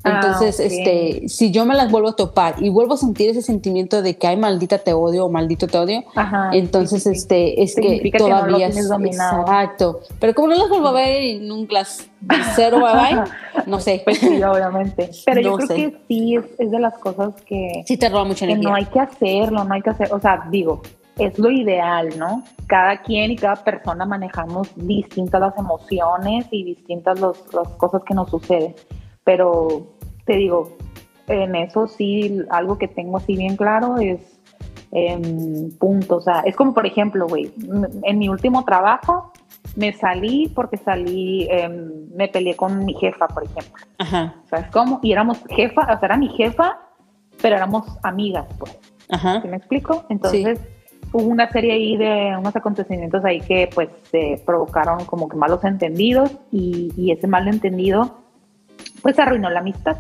Ah, 0.06 0.22
Entonces, 0.22 0.60
este, 0.60 1.28
si 1.28 1.50
yo 1.50 1.66
me 1.66 1.74
las 1.74 1.90
vuelvo 1.90 2.10
a 2.10 2.16
topar 2.16 2.62
y 2.62 2.70
vuelvo 2.70 2.94
a 2.94 2.98
sentir 2.98 3.32
ese 3.32 3.42
sentimiento 3.42 4.04
de 4.04 4.18
que 4.18 4.28
hay 4.28 4.38
maldita 4.38 4.78
te 4.78 4.94
odio 4.94 5.26
o 5.26 5.30
maldito 5.30 5.66
te 5.66 5.80
odio, 5.80 6.04
entonces 6.54 7.08
este 7.08 7.64
es 7.64 7.76
que 7.76 8.12
todavía 8.16 8.68
es 8.68 8.78
exacto. 8.78 10.02
Pero 10.20 10.36
como 10.36 10.50
no 10.50 10.56
las 10.56 10.70
vuelvo 10.70 10.90
a 10.90 10.92
ver 10.92 11.24
en 11.24 11.52
un 11.52 11.66
class 11.66 12.08
cero 12.56 12.80
bye, 12.82 13.24
no 13.66 13.80
sé. 13.80 14.02
Pues 14.04 14.20
sí, 14.20 14.44
obviamente. 14.44 15.10
Pero 15.26 15.42
yo 15.42 15.56
creo 15.56 15.68
que 15.70 15.98
sí 16.08 16.36
es, 16.36 16.72
de 16.72 16.80
las 16.80 16.98
cosas 17.00 17.34
que 17.42 17.84
sí 17.88 17.98
te 17.98 18.08
roba 18.08 18.26
mucha 18.26 18.46
energía. 18.46 18.70
no 18.70 18.76
hay 18.76 18.86
que 18.86 19.00
hacerlo, 19.00 19.64
no 19.64 19.74
hay 19.74 19.82
que 19.82 19.90
hacer, 19.90 20.14
o 20.14 20.20
sea, 20.20 20.46
digo, 20.52 20.84
es 21.18 21.40
lo 21.40 21.50
ideal, 21.50 22.10
¿no? 22.18 22.44
Cada 22.68 23.02
quien 23.02 23.32
y 23.32 23.36
cada 23.38 23.56
persona 23.56 24.06
manejamos 24.06 24.70
distintas 24.76 25.42
las 25.42 25.58
emociones 25.58 26.46
y 26.52 26.64
distintas 26.64 27.20
las 27.20 27.70
cosas 27.78 28.04
que 28.06 28.14
nos 28.14 28.30
suceden. 28.30 28.76
Pero 29.24 29.95
te 30.26 30.36
digo, 30.38 30.78
en 31.28 31.56
eso 31.56 31.88
sí, 31.88 32.42
algo 32.50 32.78
que 32.78 32.88
tengo 32.88 33.18
así 33.18 33.36
bien 33.36 33.56
claro 33.56 33.98
es 33.98 34.40
eh, 34.92 35.20
punto. 35.80 36.18
O 36.18 36.22
sea, 36.22 36.42
es 36.42 36.56
como, 36.56 36.74
por 36.74 36.86
ejemplo, 36.86 37.28
güey, 37.28 37.52
en 38.04 38.18
mi 38.18 38.30
último 38.30 38.64
trabajo 38.64 39.32
me 39.76 39.94
salí 39.94 40.52
porque 40.54 40.78
salí, 40.78 41.48
em, 41.50 42.10
me 42.16 42.28
peleé 42.28 42.56
con 42.56 42.86
mi 42.86 42.94
jefa, 42.94 43.28
por 43.28 43.44
ejemplo. 43.44 43.84
Ajá. 43.98 44.36
¿Sabes 44.50 44.68
cómo? 44.72 45.00
Y 45.04 45.12
éramos 45.12 45.44
jefa, 45.50 45.82
o 45.82 46.00
sea, 46.00 46.00
era 46.02 46.18
mi 46.18 46.30
jefa, 46.30 46.80
pero 47.42 47.56
éramos 47.56 47.86
amigas, 48.04 48.46
pues. 48.58 48.78
Ajá. 49.10 49.42
¿Sí 49.42 49.48
me 49.48 49.58
explico? 49.58 50.06
Entonces, 50.10 50.60
hubo 51.12 51.28
una 51.28 51.50
serie 51.50 51.74
ahí 51.74 51.98
de 51.98 52.36
unos 52.38 52.56
acontecimientos 52.56 53.26
ahí 53.26 53.42
que, 53.42 53.70
pues, 53.74 53.90
se 54.12 54.42
provocaron 54.46 55.06
como 55.06 55.28
que 55.28 55.36
malos 55.36 55.64
entendidos 55.64 56.32
y, 56.52 56.92
y 56.96 57.12
ese 57.12 57.28
malentendido 57.28 58.25
pues 59.02 59.18
arruinó 59.20 59.50
la 59.50 59.60
amistad. 59.60 59.98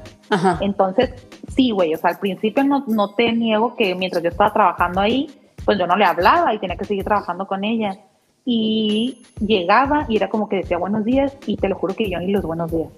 Entonces, 0.61 1.13
sí, 1.55 1.71
güey, 1.71 1.93
o 1.93 1.97
sea, 1.97 2.11
al 2.11 2.19
principio 2.19 2.63
no, 2.63 2.83
no 2.87 3.13
te 3.13 3.31
niego 3.31 3.75
que 3.75 3.95
mientras 3.95 4.23
yo 4.23 4.29
estaba 4.29 4.51
trabajando 4.51 5.01
ahí, 5.01 5.29
pues 5.63 5.77
yo 5.77 5.87
no 5.87 5.95
le 5.95 6.05
hablaba 6.05 6.53
y 6.53 6.59
tenía 6.59 6.75
que 6.75 6.85
seguir 6.85 7.03
trabajando 7.03 7.47
con 7.47 7.63
ella. 7.63 7.97
Y 8.45 9.23
llegaba 9.39 10.05
y 10.07 10.17
era 10.17 10.29
como 10.29 10.47
que 10.47 10.57
decía 10.57 10.77
buenos 10.77 11.03
días 11.03 11.35
y 11.47 11.57
te 11.57 11.67
lo 11.67 11.75
juro 11.75 11.95
que 11.95 12.09
yo 12.09 12.19
ni 12.19 12.31
los 12.31 12.43
buenos 12.43 12.71
días. 12.71 12.89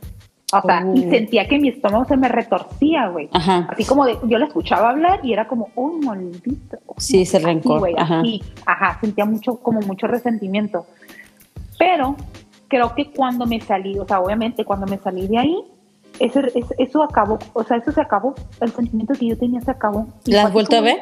O 0.53 0.62
sea, 0.62 0.81
y 0.95 1.05
oh. 1.05 1.10
sentía 1.10 1.45
que 1.47 1.60
mi 1.60 1.69
estómago 1.69 2.05
se 2.05 2.15
me 2.15 2.29
retorcía, 2.29 3.10
güey. 3.10 3.29
Así 3.33 3.83
como 3.83 4.05
de, 4.05 4.17
yo 4.23 4.38
la 4.38 4.45
escuchaba 4.45 4.91
hablar 4.91 5.19
y 5.23 5.33
era 5.33 5.45
como, 5.45 5.69
oh, 5.75 5.91
maldito. 6.01 6.77
Sí, 6.97 7.23
ese 7.23 7.39
rencor. 7.39 7.89
ajá. 7.97 8.21
ajá, 8.65 8.97
sentía 9.01 9.25
mucho, 9.25 9.57
como 9.57 9.81
mucho 9.81 10.07
resentimiento. 10.07 10.86
Pero 11.77 12.15
creo 12.69 12.95
que 12.95 13.12
cuando 13.12 13.45
me 13.45 13.60
salí, 13.60 13.99
o 13.99 14.05
sea, 14.05 14.21
obviamente 14.21 14.63
cuando 14.63 14.88
me 14.88 14.97
salí 14.97 15.27
de 15.27 15.38
ahí, 15.38 15.63
eso, 16.19 16.41
eso, 16.77 17.03
acabó, 17.03 17.39
o 17.53 17.63
sea, 17.63 17.77
eso 17.77 17.91
se 17.91 18.01
acabó, 18.01 18.36
el 18.62 18.71
sentimiento 18.71 19.13
que 19.13 19.27
yo 19.27 19.38
tenía 19.38 19.62
se 19.62 19.71
acabó. 19.71 20.08
¿La 20.25 20.43
has 20.43 20.53
vuelto 20.53 20.77
a 20.77 20.82
ver? 20.82 20.99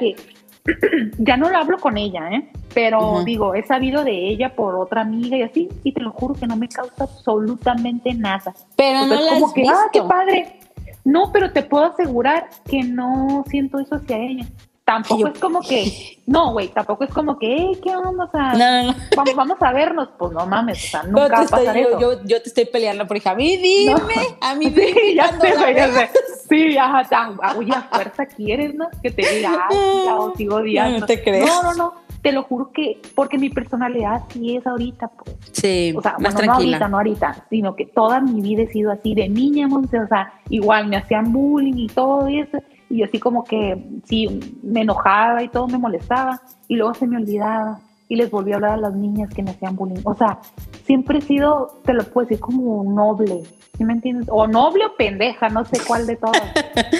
ya 1.18 1.38
no 1.38 1.50
lo 1.50 1.58
hablo 1.58 1.78
con 1.78 1.98
ella, 1.98 2.30
¿eh? 2.32 2.50
Pero 2.74 3.24
digo, 3.24 3.54
he 3.56 3.64
sabido 3.64 4.04
de 4.04 4.30
ella 4.30 4.56
por 4.56 4.76
otra 4.76 5.02
amiga 5.02 5.38
y 5.38 5.44
así, 5.44 5.70
y 5.84 5.94
te 5.94 6.02
lo 6.02 6.12
juro 6.12 6.34
que 6.34 6.48
no 6.48 6.56
me 6.56 6.68
causa 6.68 7.04
absolutamente 7.04 8.14
nada. 8.14 8.54
Pero 8.76 9.06
no 9.06 9.16
la 9.16 9.34
como 9.34 9.54
que, 9.54 9.68
ah, 9.68 9.90
qué 9.94 10.02
padre. 10.02 10.60
No, 11.04 11.32
pero 11.32 11.52
te 11.52 11.62
puedo 11.62 11.86
asegurar 11.86 12.50
que 12.70 12.84
no 12.84 13.44
siento 13.48 13.80
eso 13.80 13.96
hacia 13.96 14.18
ella 14.18 14.48
tampoco 14.86 15.28
es 15.28 15.40
como 15.40 15.62
que, 15.62 16.20
no, 16.28 16.54
güey, 16.54 16.70
tampoco 16.70 17.04
es 17.04 17.10
como 17.10 17.38
que, 17.38 17.72
¿qué 17.84 17.96
vamos 17.96 18.30
a, 18.34 18.54
no, 18.54 18.84
no, 18.84 18.96
Vamos, 19.18 19.36
vamos 19.36 19.58
a 19.62 19.74
vernos? 19.74 20.10
Pues 20.18 20.32
no 20.32 20.46
mames, 20.46 20.86
o 20.86 20.88
sea, 20.88 21.04
nunca 21.04 21.28
va 21.28 21.40
a 21.40 21.48
pasar 21.48 21.76
eso. 21.76 22.00
Yo, 22.00 22.24
yo, 22.24 22.42
te 22.42 22.50
estoy 22.50 22.66
peleando 22.66 23.06
por 23.08 23.18
hija, 23.18 23.32
a 23.32 23.36
mí 23.36 23.58
dime, 23.58 23.98
a 24.40 24.56
mí 24.56 24.70
dime. 24.70 24.94
Sí, 24.94 25.16
ya 25.16 25.40
sé, 25.40 25.56
güey, 25.58 25.76
ya 25.76 25.92
sé. 25.92 26.10
Sí, 26.48 26.78
ajá, 26.78 27.04
tan, 27.10 27.38
oye, 27.58 27.74
a 27.74 27.82
fuerza 27.82 28.26
quieres, 28.28 28.76
¿no? 28.76 28.88
Que 29.02 29.10
te 29.10 29.28
diga, 29.28 29.68
ah, 29.70 30.16
os 30.20 30.38
sigo 30.38 30.58
odiando. 30.58 31.00
No 31.00 31.06
te 31.08 31.22
crees. 31.24 31.48
No, 31.48 31.64
no, 31.64 31.74
no, 31.74 31.94
te 32.22 32.32
lo 32.32 32.44
juro 32.44 32.72
que, 32.72 33.02
porque 33.16 33.40
mi 33.40 33.50
personalidad 33.50 34.22
sí 34.30 34.56
es 34.56 34.68
ahorita, 34.68 35.08
pues. 35.08 35.36
Sí, 35.52 35.94
o 35.98 36.02
sea, 36.02 36.12
más 36.20 36.36
bueno, 36.36 36.54
tranquila. 36.54 36.78
no 36.88 36.98
ahorita, 36.98 37.26
no 37.26 37.32
ahorita, 37.32 37.48
sino 37.50 37.76
que 37.76 37.88
toda 37.88 38.22
mi 38.22 38.40
vida 38.42 38.62
he 38.62 38.68
sido 38.68 38.92
así, 38.92 39.16
de 39.16 39.28
niña, 39.28 39.68
o 39.68 40.08
sea, 40.08 40.34
igual 40.50 40.86
me 40.88 40.98
hacían 40.98 41.34
bullying 41.34 41.78
y 41.78 41.88
todo 41.88 42.30
y 42.30 42.42
eso 42.42 42.60
y 42.90 43.04
así 43.04 43.20
como 43.20 43.44
que 43.44 43.84
sí, 44.06 44.40
me 44.64 44.82
enojaba 44.82 45.44
y 45.44 45.50
todo 45.50 45.68
me 45.68 45.78
molestaba 45.78 46.42
y 46.68 46.76
luego 46.76 46.94
se 46.94 47.08
me 47.08 47.18
olvidaba 47.18 47.80
y 48.08 48.16
les 48.16 48.30
volví 48.30 48.52
a 48.52 48.56
hablar 48.56 48.72
a 48.72 48.78
las 48.78 48.94
niñas 48.94 49.34
que 49.34 49.42
me 49.42 49.52
hacían 49.52 49.76
bullying. 49.76 50.02
O 50.04 50.14
sea, 50.14 50.40
siempre 50.84 51.20
he 51.20 51.22
sido, 51.22 51.80
te 51.84 51.94
lo 51.94 52.04
puedo 52.04 52.28
decir, 52.28 52.40
como 52.40 52.84
noble, 52.84 53.44
¿sí 53.78 53.84
me 53.84 53.94
entiendes? 53.94 54.28
O 54.32 54.48
noble 54.48 54.86
o 54.86 54.96
pendeja, 54.96 55.50
no 55.50 55.66
sé 55.66 55.80
cuál 55.86 56.06
de 56.06 56.16
todas, 56.16 56.54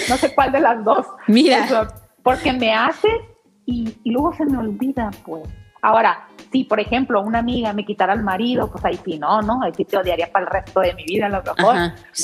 no 0.08 0.16
sé 0.16 0.34
cuál 0.34 0.52
de 0.52 0.60
las 0.60 0.84
dos. 0.84 1.06
Mira. 1.28 1.88
porque 2.22 2.52
me 2.52 2.74
hace 2.74 3.08
y, 3.66 3.96
luego 4.04 4.32
se 4.34 4.46
me 4.46 4.58
olvida, 4.58 5.10
pues. 5.24 5.44
Ahora, 5.82 6.26
si 6.50 6.64
por 6.64 6.80
ejemplo 6.80 7.20
una 7.20 7.38
amiga 7.38 7.72
me 7.72 7.84
quitara 7.84 8.12
al 8.12 8.24
marido, 8.24 8.68
pues 8.70 8.84
ahí 8.84 8.98
sí 9.04 9.18
no, 9.18 9.42
¿no? 9.42 9.62
Ahí 9.62 9.72
sí 9.76 9.84
te 9.84 9.96
odiaría 9.96 10.32
para 10.32 10.46
el 10.46 10.50
resto 10.50 10.80
de 10.80 10.94
mi 10.94 11.04
vida, 11.04 11.26
a 11.26 11.28
lo 11.28 11.42
mejor. 11.42 11.76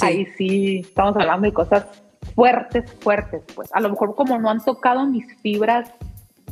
Ahí 0.02 0.26
sí, 0.36 0.78
estamos 0.80 1.14
hablando 1.16 1.46
de 1.46 1.52
cosas 1.52 1.86
fuertes, 2.34 2.90
fuertes, 3.00 3.42
pues. 3.54 3.68
A 3.72 3.80
lo 3.80 3.90
mejor 3.90 4.14
como 4.14 4.38
no 4.38 4.50
han 4.50 4.64
tocado 4.64 5.06
mis 5.06 5.24
fibras 5.42 5.90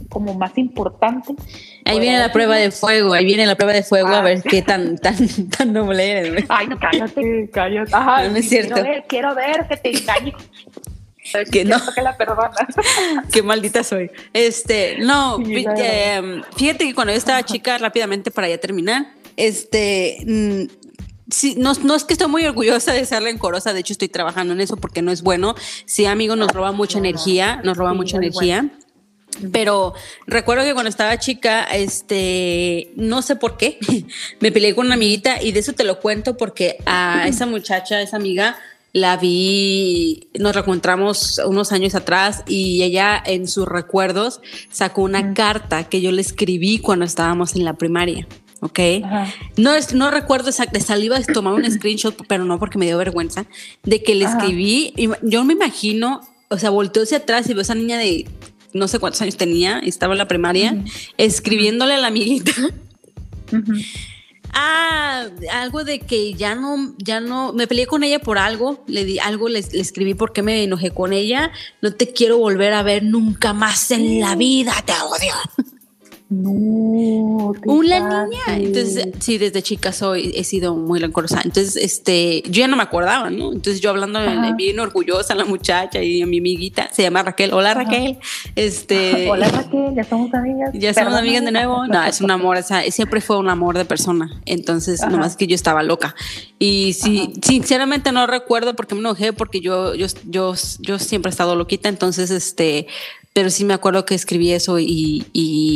como 0.08 0.34
más 0.34 0.56
importantes. 0.58 1.36
Ahí 1.84 2.00
viene 2.00 2.18
la 2.18 2.32
prueba 2.32 2.56
de 2.56 2.70
fuego, 2.70 3.12
ahí 3.14 3.24
viene 3.24 3.46
la 3.46 3.54
prueba 3.54 3.72
de 3.72 3.82
fuego 3.82 4.08
a 4.08 4.22
ver 4.22 4.38
ah. 4.38 4.48
qué 4.48 4.62
tan, 4.62 4.98
tan, 4.98 5.16
tan 5.50 5.72
noble 5.72 6.10
eres. 6.10 6.44
Ay, 6.48 6.66
no, 6.66 6.78
cállate, 6.78 7.48
cállate. 7.52 7.94
Ajá, 7.94 8.28
no, 8.28 8.36
es 8.36 8.48
cierto. 8.48 8.74
Quiero 8.74 8.88
ver, 8.88 9.04
quiero 9.08 9.34
ver 9.34 9.66
que 9.68 9.76
te 9.76 9.96
engañe. 9.96 10.34
que 11.52 11.64
no. 11.64 11.78
Que 11.94 12.02
la 12.02 12.16
perdona. 12.16 12.50
Qué 13.32 13.42
maldita 13.42 13.84
soy. 13.84 14.10
Este, 14.32 14.98
no, 14.98 15.38
em, 15.40 16.42
fíjate 16.56 16.86
que 16.86 16.94
cuando 16.94 17.12
yo 17.12 17.18
estaba 17.18 17.42
chica, 17.44 17.78
rápidamente 17.78 18.30
para 18.30 18.48
ya 18.48 18.58
terminar, 18.58 19.06
este, 19.36 20.18
mm, 20.26 20.79
sí, 21.30 21.54
no, 21.58 21.72
no, 21.82 21.94
es 21.94 22.04
que 22.04 22.14
estoy 22.14 22.28
muy 22.28 22.44
orgullosa 22.44 22.92
de 22.92 23.04
ser 23.04 23.22
rencorosa, 23.22 23.72
de 23.72 23.80
hecho 23.80 23.92
estoy 23.92 24.08
trabajando 24.08 24.52
en 24.54 24.60
eso 24.60 24.76
porque 24.76 25.02
no 25.02 25.10
es 25.12 25.22
bueno. 25.22 25.54
Sí, 25.84 26.06
amigo, 26.06 26.36
nos 26.36 26.52
roba 26.52 26.72
mucha 26.72 26.98
energía, 26.98 27.60
nos 27.64 27.76
roba 27.76 27.94
mucha 27.94 28.16
energía. 28.16 28.70
Pero 29.52 29.94
recuerdo 30.26 30.64
que 30.64 30.74
cuando 30.74 30.90
estaba 30.90 31.18
chica, 31.18 31.64
este, 31.64 32.92
no 32.96 33.22
sé 33.22 33.36
por 33.36 33.56
qué, 33.56 33.78
me 34.40 34.52
peleé 34.52 34.74
con 34.74 34.86
una 34.86 34.96
amiguita 34.96 35.42
y 35.42 35.52
de 35.52 35.60
eso 35.60 35.72
te 35.72 35.84
lo 35.84 36.00
cuento 36.00 36.36
porque 36.36 36.78
a 36.84 37.26
esa 37.26 37.46
muchacha, 37.46 38.02
esa 38.02 38.16
amiga, 38.16 38.58
la 38.92 39.16
vi, 39.16 40.28
nos 40.38 40.54
reencontramos 40.54 41.40
unos 41.46 41.72
años 41.72 41.94
atrás 41.94 42.42
y 42.48 42.82
ella 42.82 43.22
en 43.24 43.46
sus 43.46 43.66
recuerdos 43.66 44.40
sacó 44.70 45.02
una 45.02 45.32
carta 45.32 45.84
que 45.84 46.00
yo 46.00 46.10
le 46.10 46.20
escribí 46.20 46.78
cuando 46.78 47.04
estábamos 47.04 47.54
en 47.54 47.64
la 47.64 47.74
primaria. 47.74 48.26
¿Ok? 48.60 48.78
No, 49.56 49.74
es, 49.74 49.94
no 49.94 50.10
recuerdo 50.10 50.50
exactamente, 50.50 50.86
saliva 50.86 51.18
de 51.18 51.24
tomar 51.32 51.54
un 51.54 51.70
screenshot, 51.70 52.14
pero 52.26 52.44
no 52.44 52.58
porque 52.58 52.78
me 52.78 52.86
dio 52.86 52.98
vergüenza, 52.98 53.46
de 53.82 54.02
que 54.02 54.14
le 54.14 54.26
escribí, 54.26 54.92
y 54.96 55.08
yo 55.22 55.44
me 55.44 55.54
imagino, 55.54 56.20
o 56.48 56.58
sea, 56.58 56.70
volteó 56.70 57.02
hacia 57.02 57.18
atrás 57.18 57.48
y 57.48 57.54
veo 57.54 57.60
a 57.60 57.62
esa 57.62 57.74
niña 57.74 57.98
de 57.98 58.26
no 58.72 58.86
sé 58.88 58.98
cuántos 58.98 59.20
años 59.22 59.36
tenía, 59.36 59.78
estaba 59.80 60.14
en 60.14 60.18
la 60.18 60.28
primaria, 60.28 60.76
escribiéndole 61.16 61.94
a 61.94 61.98
la 61.98 62.08
amiguita. 62.08 62.52
Ah, 64.52 65.26
algo 65.52 65.84
de 65.84 66.00
que 66.00 66.34
ya 66.34 66.56
no, 66.56 66.94
ya 66.98 67.20
no, 67.20 67.52
me 67.52 67.68
peleé 67.68 67.86
con 67.86 68.02
ella 68.02 68.18
por 68.18 68.36
algo, 68.36 68.82
le 68.88 69.04
di 69.04 69.20
algo, 69.20 69.48
le, 69.48 69.60
le, 69.60 69.80
escribí 69.80 70.14
porque 70.14 70.42
me 70.42 70.64
enojé 70.64 70.90
con 70.90 71.12
ella, 71.12 71.52
no 71.82 71.92
te 71.94 72.12
quiero 72.12 72.38
volver 72.38 72.72
a 72.72 72.82
ver 72.82 73.04
nunca 73.04 73.52
más 73.52 73.92
en 73.92 74.20
la 74.20 74.34
vida, 74.34 74.74
te 74.84 74.92
odio. 74.92 75.34
No. 76.30 77.52
Una 77.64 78.26
niña. 78.26 78.56
Entonces, 78.56 79.08
sí, 79.18 79.36
desde 79.36 79.62
chica 79.62 79.92
soy, 79.92 80.32
he 80.36 80.44
sido 80.44 80.76
muy 80.76 81.00
rencorosa. 81.00 81.40
Entonces, 81.42 81.74
este, 81.74 82.42
yo 82.46 82.60
ya 82.60 82.68
no 82.68 82.76
me 82.76 82.84
acordaba, 82.84 83.30
¿no? 83.30 83.52
Entonces, 83.52 83.80
yo 83.80 83.90
hablando 83.90 84.20
bien 84.56 84.78
orgullosa, 84.78 85.34
la 85.34 85.44
muchacha 85.44 86.00
y 86.00 86.22
a 86.22 86.26
mi 86.26 86.38
amiguita, 86.38 86.88
se 86.92 87.02
llama 87.02 87.24
Raquel. 87.24 87.52
Hola, 87.52 87.74
Raquel. 87.74 88.18
Este. 88.54 89.28
Hola, 89.30 89.48
Raquel, 89.48 89.92
ya 89.96 90.04
somos 90.04 90.32
amigas. 90.32 90.70
Ya 90.74 90.94
somos 90.94 91.14
amigas 91.14 91.44
de 91.44 91.50
nuevo. 91.50 91.88
No, 91.88 92.04
es 92.04 92.20
un 92.20 92.30
amor, 92.30 92.58
o 92.58 92.62
sea, 92.62 92.88
siempre 92.92 93.20
fue 93.20 93.36
un 93.36 93.48
amor 93.48 93.76
de 93.76 93.84
persona. 93.84 94.30
Entonces, 94.46 95.00
nomás 95.10 95.36
que 95.36 95.48
yo 95.48 95.56
estaba 95.56 95.82
loca. 95.82 96.14
Y 96.60 96.92
sí, 96.92 97.32
sinceramente 97.42 98.12
no 98.12 98.28
recuerdo 98.28 98.76
porque 98.76 98.94
me 98.94 99.00
enojé, 99.00 99.32
porque 99.32 99.60
yo, 99.60 99.96
yo, 99.96 100.06
yo, 100.28 100.54
yo 100.78 100.98
siempre 101.00 101.30
he 101.30 101.32
estado 101.32 101.56
loquita. 101.56 101.88
Entonces, 101.88 102.30
este, 102.30 102.86
pero 103.32 103.50
sí 103.50 103.64
me 103.64 103.74
acuerdo 103.74 104.04
que 104.04 104.14
escribí 104.14 104.52
eso 104.52 104.78
y, 104.78 105.26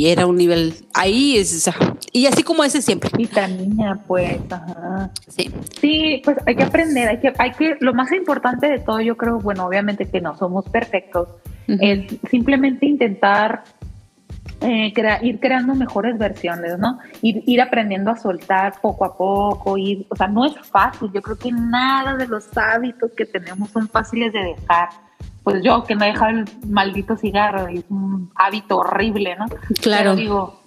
era 0.06 0.26
un 0.26 0.36
nivel 0.36 0.74
ahí 0.92 1.38
es 1.38 1.70
y 2.12 2.26
así 2.26 2.42
como 2.42 2.62
ese 2.62 2.82
siempre 2.82 3.10
y 3.16 3.28
niña 3.48 4.02
pues 4.06 4.38
ajá. 4.50 5.10
sí 5.28 5.50
sí 5.80 6.22
pues 6.24 6.36
hay 6.46 6.56
que 6.56 6.62
aprender 6.62 7.08
hay 7.08 7.20
que 7.20 7.32
hay 7.38 7.52
que 7.52 7.76
lo 7.80 7.94
más 7.94 8.12
importante 8.12 8.68
de 8.68 8.78
todo 8.80 9.00
yo 9.00 9.16
creo 9.16 9.38
bueno 9.40 9.66
obviamente 9.66 10.06
que 10.06 10.20
no 10.20 10.36
somos 10.36 10.68
perfectos 10.68 11.28
es 11.66 12.16
simplemente 12.30 12.84
intentar 12.84 13.64
eh, 14.60 14.92
ir 15.22 15.40
creando 15.40 15.74
mejores 15.74 16.16
versiones, 16.16 16.78
¿no? 16.78 16.98
Ir, 17.22 17.42
ir 17.46 17.60
aprendiendo 17.60 18.10
a 18.10 18.16
soltar 18.16 18.74
poco 18.80 19.04
a 19.04 19.16
poco, 19.16 19.76
ir, 19.76 20.06
o 20.08 20.16
sea, 20.16 20.26
no 20.26 20.44
es 20.46 20.54
fácil, 20.60 21.10
yo 21.12 21.20
creo 21.22 21.36
que 21.36 21.52
nada 21.52 22.16
de 22.16 22.26
los 22.26 22.48
hábitos 22.56 23.12
que 23.12 23.26
tenemos 23.26 23.70
son 23.70 23.88
fáciles 23.88 24.32
de 24.32 24.40
dejar 24.40 24.88
pues 25.44 25.62
yo 25.62 25.84
que 25.84 25.94
no 25.94 26.04
he 26.04 26.08
dejado 26.08 26.30
el 26.30 26.44
maldito 26.66 27.16
cigarro, 27.18 27.68
es 27.68 27.84
un 27.90 28.30
hábito 28.34 28.78
horrible, 28.78 29.36
¿no? 29.36 29.46
Claro. 29.80 30.14
Pero 30.14 30.16
digo, 30.16 30.60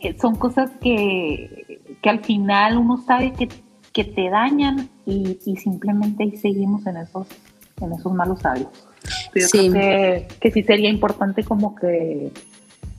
eh, 0.00 0.16
son 0.20 0.34
cosas 0.34 0.72
que, 0.80 1.80
que 2.02 2.10
al 2.10 2.18
final 2.24 2.76
uno 2.76 3.02
sabe 3.06 3.32
que, 3.32 3.48
que 3.92 4.04
te 4.04 4.28
dañan 4.28 4.90
y, 5.06 5.38
simplemente 5.56 6.24
ahí 6.24 6.36
seguimos 6.36 6.86
en 6.86 6.96
esos, 6.96 7.28
en 7.80 7.92
esos 7.92 8.12
malos 8.12 8.44
hábitos. 8.44 8.88
Yo 9.34 9.46
sí. 9.46 9.70
creo 9.70 10.26
que, 10.40 10.50
sí 10.50 10.62
sería 10.64 10.90
importante 10.90 11.44
como 11.44 11.76
que 11.76 12.32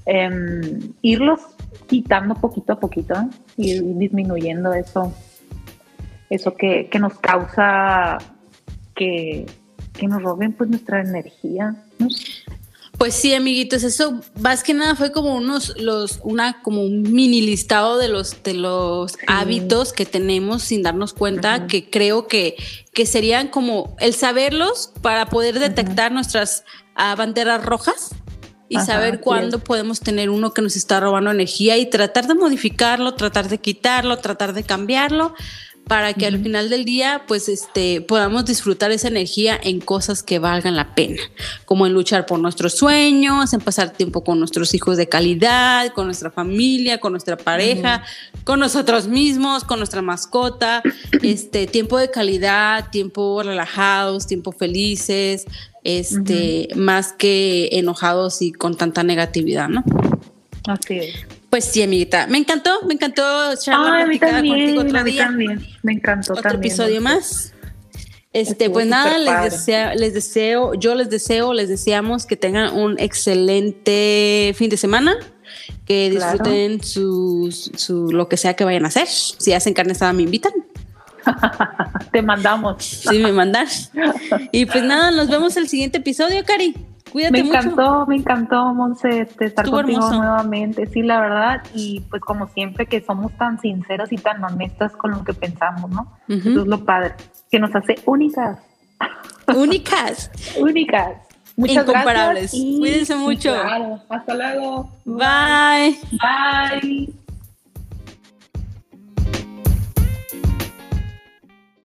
em, 0.05 0.93
irlos 1.01 1.41
quitando 1.87 2.35
poquito 2.35 2.73
a 2.73 2.79
poquito 2.79 3.15
y 3.57 3.71
ir 3.71 3.97
disminuyendo 3.97 4.73
eso, 4.73 5.13
eso 6.29 6.53
que, 6.53 6.87
que 6.87 6.99
nos 6.99 7.19
causa 7.19 8.17
que 8.95 9.45
que 9.93 10.07
nos 10.07 10.21
roben 10.21 10.53
pues 10.53 10.69
nuestra 10.69 11.01
energía. 11.01 11.75
Pues 12.97 13.15
sí, 13.15 13.33
amiguitos, 13.33 13.83
eso 13.83 14.21
más 14.39 14.63
que 14.63 14.75
nada 14.75 14.95
fue 14.95 15.11
como 15.11 15.35
unos, 15.35 15.75
los, 15.79 16.19
una, 16.23 16.61
como 16.61 16.83
un 16.83 17.01
mini 17.01 17.41
listado 17.41 17.97
de 17.97 18.07
los, 18.07 18.43
de 18.43 18.53
los 18.53 19.17
hábitos 19.27 19.91
que 19.91 20.05
tenemos 20.05 20.61
sin 20.61 20.83
darnos 20.83 21.13
cuenta, 21.13 21.65
que 21.65 21.89
creo 21.89 22.27
que, 22.27 22.55
que 22.93 23.07
serían 23.07 23.47
como 23.47 23.95
el 23.99 24.13
saberlos 24.13 24.91
para 25.01 25.27
poder 25.27 25.57
detectar 25.57 26.11
nuestras 26.11 26.63
ah, 26.93 27.15
banderas 27.15 27.65
rojas 27.65 28.13
y 28.69 28.79
saber 28.79 29.19
cuándo 29.19 29.59
podemos 29.59 29.99
tener 29.99 30.29
uno 30.29 30.53
que 30.53 30.61
nos 30.61 30.75
está 30.75 31.01
robando 31.01 31.31
energía 31.31 31.77
y 31.77 31.89
tratar 31.89 32.27
de 32.27 32.35
modificarlo, 32.35 33.15
tratar 33.15 33.49
de 33.49 33.57
quitarlo, 33.57 34.19
tratar 34.19 34.53
de 34.53 34.63
cambiarlo 34.63 35.33
para 35.91 36.13
que 36.13 36.25
al 36.25 36.41
final 36.41 36.69
del 36.69 36.85
día 36.85 37.23
pues 37.27 37.49
este 37.49 37.99
podamos 37.99 38.45
disfrutar 38.45 38.91
esa 38.91 39.09
energía 39.09 39.59
en 39.61 39.81
cosas 39.81 40.23
que 40.23 40.39
valgan 40.39 40.77
la 40.77 40.95
pena, 40.95 41.19
como 41.65 41.85
en 41.85 41.91
luchar 41.91 42.25
por 42.25 42.39
nuestros 42.39 42.75
sueños, 42.75 43.51
en 43.51 43.59
pasar 43.59 43.91
tiempo 43.91 44.23
con 44.23 44.39
nuestros 44.39 44.73
hijos 44.73 44.95
de 44.95 45.09
calidad, 45.09 45.91
con 45.91 46.05
nuestra 46.05 46.31
familia, 46.31 47.01
con 47.01 47.11
nuestra 47.11 47.35
pareja, 47.35 48.05
con 48.45 48.61
nosotros 48.61 49.09
mismos, 49.09 49.65
con 49.65 49.79
nuestra 49.79 50.01
mascota, 50.01 50.81
este 51.23 51.67
tiempo 51.67 51.97
de 51.97 52.09
calidad, 52.09 52.89
tiempo 52.89 53.43
relajados, 53.43 54.27
tiempo 54.27 54.53
felices, 54.53 55.43
este 55.83 56.69
más 56.73 57.11
que 57.11 57.67
enojados 57.73 58.41
y 58.41 58.53
con 58.53 58.77
tanta 58.77 59.03
negatividad, 59.03 59.67
¿no? 59.67 59.83
Así 60.69 60.99
es. 60.99 61.40
Pues 61.51 61.65
sí, 61.65 61.83
amiguita. 61.83 62.27
Me 62.27 62.37
encantó, 62.37 62.79
me 62.87 62.93
encantó 62.93 63.21
charlar 63.57 64.07
contigo 64.07 64.81
otro 64.81 65.03
día. 65.03 65.25
También. 65.25 65.67
Me 65.83 65.91
encantó 65.91 66.31
otro 66.31 66.53
episodio 66.53 67.01
más. 67.01 67.53
Este, 68.31 68.69
pues 68.69 68.87
nada, 68.87 69.17
les 69.17 69.51
deseo, 69.51 69.93
les 69.93 70.13
deseo, 70.13 70.73
yo 70.75 70.95
les 70.95 71.09
deseo, 71.09 71.53
les 71.53 71.67
deseamos 71.67 72.25
que 72.25 72.37
tengan 72.37 72.73
un 72.73 72.97
excelente 72.97 74.53
fin 74.55 74.69
de 74.69 74.77
semana, 74.77 75.17
que 75.85 76.09
disfruten 76.09 76.81
su, 76.81 77.49
su, 77.51 78.09
lo 78.13 78.29
que 78.29 78.37
sea 78.37 78.53
que 78.53 78.63
vayan 78.63 78.85
a 78.85 78.87
hacer. 78.87 79.07
Si 79.09 79.51
hacen 79.51 79.73
carne 79.73 79.91
asada, 79.91 80.13
me 80.13 80.23
invitan. 80.23 80.53
Te 82.13 82.21
mandamos. 82.21 82.81
Sí, 82.81 83.19
me 83.19 83.33
mandan. 83.33 83.67
Y 84.53 84.65
pues 84.67 84.85
nada, 84.85 85.11
nos 85.11 85.27
vemos 85.27 85.57
el 85.57 85.67
siguiente 85.67 85.97
episodio, 85.97 86.45
Cari. 86.45 86.90
Cuídate 87.11 87.43
me 87.43 87.49
encantó, 87.49 88.05
me 88.07 88.15
encantó, 88.15 88.73
Monse, 88.73 89.21
este, 89.21 89.45
estar 89.45 89.69
contigo 89.69 90.09
nuevamente. 90.11 90.85
Sí, 90.87 91.01
la 91.01 91.19
verdad. 91.19 91.63
Y 91.73 92.01
pues 92.09 92.21
como 92.21 92.47
siempre 92.47 92.85
que 92.85 93.01
somos 93.01 93.31
tan 93.37 93.59
sinceras 93.59 94.11
y 94.11 94.17
tan 94.17 94.43
honestas 94.43 94.93
con 94.93 95.11
lo 95.11 95.23
que 95.23 95.33
pensamos, 95.33 95.89
¿no? 95.89 96.11
Eso 96.27 96.61
es 96.61 96.67
lo 96.67 96.85
padre, 96.85 97.13
que 97.51 97.59
nos 97.59 97.75
hace 97.75 97.95
únicas. 98.05 98.59
Únicas. 99.53 100.31
únicas. 100.59 101.17
Muchas 101.57 101.85
Incomparables. 101.87 102.51
Cuídense 102.51 103.15
mucho. 103.15 103.53
Hasta 104.09 104.33
luego. 104.33 104.89
Bye. 105.05 105.99
Bye. 106.11 107.13